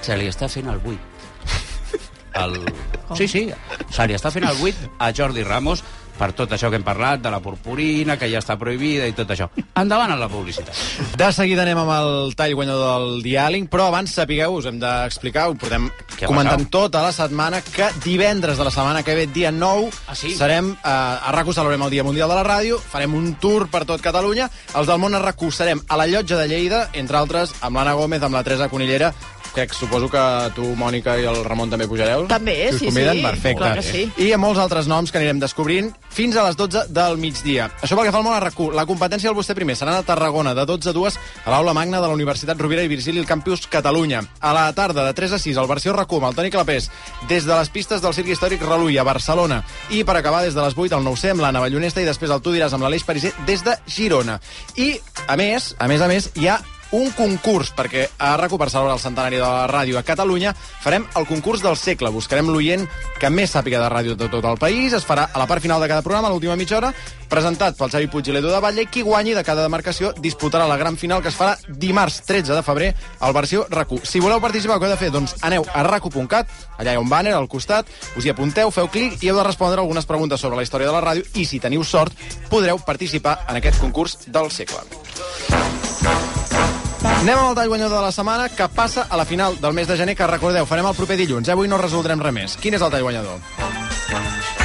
se 0.02 0.17
li 0.17 0.26
està 0.28 0.50
fent 0.50 0.67
el 0.67 0.80
buit. 0.80 1.00
El... 2.34 2.60
Sí, 3.15 3.28
sí, 3.28 3.52
se 3.89 4.08
li 4.08 4.13
està 4.13 4.32
fent 4.32 4.45
el 4.45 4.56
buit 4.58 4.76
a 5.00 5.12
Jordi 5.15 5.43
Ramos 5.43 5.84
per 6.19 6.34
tot 6.36 6.51
això 6.51 6.69
que 6.69 6.75
hem 6.77 6.84
parlat, 6.86 7.21
de 7.23 7.32
la 7.32 7.39
purpurina, 7.39 8.17
que 8.19 8.27
ja 8.29 8.41
està 8.43 8.58
prohibida 8.60 9.08
i 9.08 9.13
tot 9.15 9.29
això. 9.32 9.47
Endavant 9.79 10.12
a 10.12 10.17
la 10.19 10.27
publicitat. 10.29 10.75
De 11.17 11.29
seguida 11.34 11.63
anem 11.63 11.79
amb 11.79 11.93
el 11.95 12.36
tall 12.36 12.53
guanyador 12.60 12.89
del 13.08 13.23
diàleg, 13.23 13.69
però 13.71 13.88
abans 13.88 14.12
sapigueu, 14.19 14.60
us 14.60 14.67
hem 14.69 14.77
d'explicar, 14.84 15.47
ho 15.49 15.55
portem 15.55 15.88
Què 16.19 16.27
comentant 16.27 16.60
passat? 16.65 16.71
tota 16.75 17.01
la 17.08 17.13
setmana, 17.15 17.62
que 17.63 17.88
divendres 18.03 18.58
de 18.60 18.67
la 18.67 18.71
setmana 18.75 19.03
que 19.08 19.15
ve, 19.15 19.25
dia 19.32 19.51
9, 19.55 19.89
Ah, 20.10 20.15
sí? 20.15 20.34
serem 20.36 20.73
eh, 20.73 20.77
a 20.84 21.32
RAC1 21.32 21.53
celebrem 21.55 21.82
el 21.88 21.89
Dia 21.95 22.03
Mundial 22.03 22.29
de 22.29 22.36
la 22.36 22.43
Ràdio, 22.43 22.79
farem 22.79 23.13
un 23.15 23.34
tour 23.39 23.69
per 23.71 23.86
tot 23.86 24.01
Catalunya, 24.03 24.49
els 24.75 24.88
del 24.91 24.99
món 24.99 25.15
a 25.15 25.21
RAC1 25.23 25.51
serem 25.55 25.82
a 25.88 25.97
la 25.97 26.08
Llotja 26.08 26.36
de 26.38 26.47
Lleida, 26.51 26.89
entre 26.93 27.17
altres, 27.17 27.55
amb 27.62 27.77
l'Anna 27.79 27.93
Gómez, 27.95 28.21
amb 28.23 28.36
la 28.36 28.43
Teresa 28.43 28.67
Conillera, 28.69 29.13
crec, 29.60 29.74
suposo 29.76 30.10
que 30.10 30.22
tu, 30.56 30.63
Mònica, 30.80 31.15
i 31.19 31.26
el 31.28 31.43
Ramon 31.43 31.69
també 31.72 31.88
pujareu. 31.89 32.26
També, 32.32 32.69
Si 32.69 32.76
us 32.76 32.80
sí, 32.80 32.86
conviden, 32.89 33.17
sí. 33.17 33.24
Perfecte. 33.24 33.60
Clar 33.60 33.76
que 33.76 33.84
sí. 33.84 34.04
I 34.17 34.32
amb 34.34 34.45
molts 34.45 34.60
altres 34.62 34.88
noms 34.88 35.12
que 35.12 35.19
anirem 35.19 35.39
descobrint 35.41 35.91
fins 36.10 36.38
a 36.38 36.45
les 36.48 36.56
12 36.58 36.86
del 36.95 37.17
migdia. 37.19 37.69
Això 37.84 37.98
pel 37.98 38.08
que 38.08 38.13
fa 38.13 38.22
al 38.22 38.26
món 38.26 38.36
a 38.36 38.41
RAC1. 38.41 38.74
La 38.78 38.86
competència 38.89 39.30
del 39.30 39.38
vostè 39.38 39.56
primer 39.58 39.76
serà 39.76 39.98
a 40.00 40.06
Tarragona, 40.08 40.54
de 40.56 40.65
12 40.65 40.89
a 40.91 40.95
2, 40.95 41.19
a 41.45 41.52
l'aula 41.52 41.74
magna 41.76 42.00
de 42.00 42.08
la 42.08 42.15
Universitat 42.15 42.60
Rovira 42.60 42.84
i 42.84 42.91
Virgili, 42.91 43.19
al 43.19 43.28
Campus 43.28 43.67
Catalunya. 43.67 44.24
A 44.39 44.54
la 44.54 44.72
tarda, 44.74 45.06
de 45.06 45.13
3 45.13 45.36
a 45.36 45.39
6, 45.39 45.58
al 45.58 45.67
versió 45.67 45.93
RAC1, 45.93 46.17
amb 46.22 46.30
el 46.32 46.39
Toni 46.39 46.52
Clapés, 46.52 46.89
des 47.28 47.45
de 47.45 47.54
les 47.56 47.69
pistes 47.69 48.02
del 48.02 48.13
Circ 48.13 48.30
Històric 48.30 48.63
Reluí, 48.63 48.98
a 48.98 49.04
Barcelona. 49.04 49.63
I 49.89 50.04
per 50.04 50.17
acabar, 50.17 50.43
des 50.43 50.56
de 50.56 50.63
les 50.63 50.78
8 50.78 50.95
al 50.95 51.04
9C, 51.06 51.36
amb 51.36 51.43
la 51.43 51.52
Navallonesta, 51.52 52.02
i 52.02 52.08
després 52.08 52.32
el 52.32 52.41
Tu 52.41 52.56
diràs 52.56 52.74
amb 52.74 52.84
l'Aleix 52.88 53.04
Pariser, 53.04 53.34
des 53.45 53.63
de 53.63 53.76
Girona. 53.88 54.39
I, 54.78 54.93
a 55.28 55.36
més, 55.36 55.76
a 55.80 55.88
més 55.88 56.02
a 56.02 56.08
més, 56.08 56.32
hi 56.36 56.48
ha 56.48 56.60
un 56.91 57.12
concurs, 57.13 57.71
perquè 57.75 58.08
a 58.17 58.34
RAC1 58.39 58.58
per 58.58 58.69
celebrar 58.71 58.95
el 58.95 59.04
centenari 59.04 59.38
de 59.38 59.45
la 59.45 59.67
ràdio 59.69 59.99
a 59.99 60.04
Catalunya 60.06 60.54
farem 60.56 61.06
el 61.15 61.28
concurs 61.30 61.62
del 61.62 61.78
segle. 61.78 62.10
Buscarem 62.13 62.49
l'oient 62.49 62.88
que 63.19 63.30
més 63.30 63.54
sàpiga 63.54 63.82
de 63.84 63.89
ràdio 63.91 64.15
de 64.17 64.30
tot 64.32 64.45
el 64.45 64.58
país. 64.58 64.93
Es 64.93 65.06
farà 65.06 65.30
a 65.34 65.39
la 65.41 65.47
part 65.47 65.62
final 65.62 65.82
de 65.82 65.88
cada 65.88 66.02
programa, 66.02 66.30
a 66.30 66.32
l'última 66.32 66.58
mitja 66.58 66.78
hora, 66.78 66.93
presentat 67.30 67.78
pel 67.78 67.91
Xavi 67.93 68.10
Puig 68.10 68.30
i 68.30 68.34
l'Edu 68.34 68.49
de 68.49 68.62
Batlle. 68.63 68.88
Qui 68.89 69.04
guanyi 69.06 69.36
de 69.38 69.43
cada 69.45 69.65
demarcació 69.65 70.13
disputarà 70.17 70.67
la 70.67 70.80
gran 70.82 70.97
final 70.97 71.21
que 71.21 71.30
es 71.30 71.38
farà 71.38 71.58
dimarts 71.69 72.23
13 72.25 72.58
de 72.58 72.65
febrer 72.65 72.93
al 73.19 73.36
versió 73.38 73.67
RAC1. 73.69 74.04
Si 74.10 74.23
voleu 74.23 74.41
participar, 74.41 74.80
què 74.80 74.89
heu 74.89 74.95
de 74.95 74.99
fer? 74.99 75.12
Doncs 75.13 75.38
aneu 75.45 75.65
a 75.69 75.86
rac1.cat, 75.86 76.58
allà 76.80 76.93
hi 76.93 76.97
ha 76.97 77.06
un 77.06 77.10
banner 77.10 77.36
al 77.38 77.49
costat, 77.52 77.88
us 78.17 78.25
hi 78.25 78.34
apunteu, 78.34 78.73
feu 78.73 78.89
clic 78.89 79.21
i 79.21 79.30
heu 79.30 79.38
de 79.38 79.45
respondre 79.45 79.82
algunes 79.82 80.10
preguntes 80.10 80.41
sobre 80.41 80.58
la 80.58 80.65
història 80.65 80.89
de 80.89 80.97
la 80.97 81.06
ràdio 81.06 81.25
i 81.36 81.45
si 81.45 81.62
teniu 81.62 81.84
sort 81.84 82.13
podreu 82.49 82.82
participar 82.86 83.39
en 83.47 83.62
aquest 83.62 83.80
concurs 83.84 84.19
del 84.28 84.49
segle. 84.52 84.86
Anem 87.04 87.38
amb 87.38 87.50
el 87.50 87.56
tall 87.56 87.70
guanyador 87.72 87.98
de 87.98 88.06
la 88.06 88.12
setmana, 88.12 88.50
que 88.50 88.68
passa 88.70 89.08
a 89.10 89.18
la 89.18 89.26
final 89.26 89.60
del 89.62 89.74
mes 89.74 89.88
de 89.88 89.96
gener, 89.98 90.16
que 90.16 90.28
recordeu, 90.28 90.66
farem 90.68 90.88
el 90.90 90.96
proper 90.96 91.18
dilluns. 91.20 91.48
Eh? 91.48 91.54
Avui 91.56 91.68
no 91.72 91.78
resoldrem 91.80 92.20
res 92.20 92.36
més. 92.36 92.58
Quin 92.60 92.76
és 92.76 92.82
el 92.84 92.92
tall 92.92 93.04
guanyador? 93.08 93.40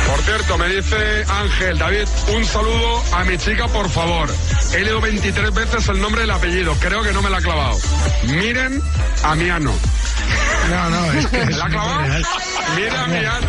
Por 0.06 0.20
cierto, 0.22 0.58
me 0.58 0.68
dice 0.68 1.24
Ángel, 1.28 1.78
David, 1.78 2.08
un 2.36 2.44
saludo 2.44 3.02
a 3.12 3.24
mi 3.24 3.38
chica, 3.38 3.66
por 3.68 3.88
favor. 3.88 4.28
He 4.72 4.80
leído 4.80 5.00
23 5.00 5.54
veces 5.54 5.88
el 5.88 6.00
nombre 6.00 6.22
y 6.22 6.24
el 6.24 6.30
apellido. 6.30 6.74
Creo 6.80 7.02
que 7.02 7.12
no 7.12 7.22
me 7.22 7.30
la 7.30 7.38
ha 7.38 7.42
clavado. 7.42 7.78
Miren 8.24 8.82
a 9.22 9.34
Miano. 9.34 9.72
No, 10.70 10.90
no, 10.90 11.12
es 11.12 11.26
que 11.26 11.36
¿Me 11.38 11.52
es 11.52 11.56
la 11.56 11.64
ha 11.64 11.68
clavado? 11.68 12.00
Mira 12.76 13.02
a 13.02 13.06
Miano. 13.06 13.46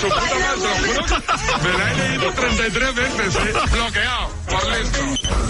Su 0.00 0.08
puta 0.08 0.20
madre, 0.20 0.60
te 0.60 0.68
lo 0.68 1.02
juro. 1.02 1.22
Me 1.62 1.78
la 1.78 1.92
he 1.92 2.08
leído 2.08 2.32
33 2.32 2.94
veces, 2.94 3.36
eh. 3.36 3.52
Bloqueado. 3.72 4.41
Por 4.52 4.64
listo. 4.70 5.02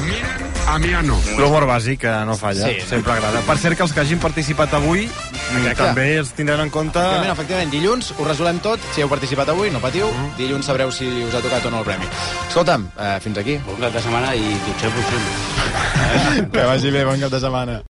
Miren 0.07 0.53
a 0.69 0.79
Miano. 0.79 1.19
L'humor 1.39 1.67
bàsic, 1.67 1.99
que 2.01 2.11
no 2.25 2.37
falla, 2.39 2.69
Sí. 2.69 2.81
sempre 2.89 3.13
agrada. 3.13 3.41
Per 3.45 3.59
cert, 3.59 3.77
que 3.77 3.83
els 3.83 3.93
que 3.93 4.01
hagin 4.01 4.19
participat 4.23 4.73
avui 4.75 5.05
Exacte. 5.05 5.75
també 5.83 6.17
els 6.19 6.31
tindran 6.33 6.61
en 6.61 6.71
compte... 6.71 6.99
Efectivament, 6.99 7.33
efectivament, 7.33 7.71
dilluns 7.75 8.13
ho 8.17 8.25
resolem 8.25 8.59
tot. 8.61 8.81
Si 8.95 9.03
heu 9.03 9.09
participat 9.11 9.49
avui, 9.53 9.71
no 9.71 9.81
patiu. 9.81 10.07
Dilluns 10.39 10.65
sabreu 10.65 10.91
si 10.95 11.07
us 11.27 11.35
ha 11.35 11.41
tocat 11.45 11.67
o 11.67 11.71
no 11.71 11.81
el 11.81 11.85
premi. 11.85 12.07
Escolta'm, 12.49 12.89
eh, 12.99 13.19
fins 13.21 13.39
aquí. 13.39 13.59
Un 13.67 13.81
cap 13.81 13.93
de 13.93 14.01
setmana 14.01 14.35
i 14.37 14.57
dutxeu-vos. 14.67 15.05
Que 16.53 16.65
vagi 16.65 16.91
bé, 16.91 17.05
bon 17.05 17.21
cap 17.21 17.31
de 17.31 17.41
setmana. 17.41 17.83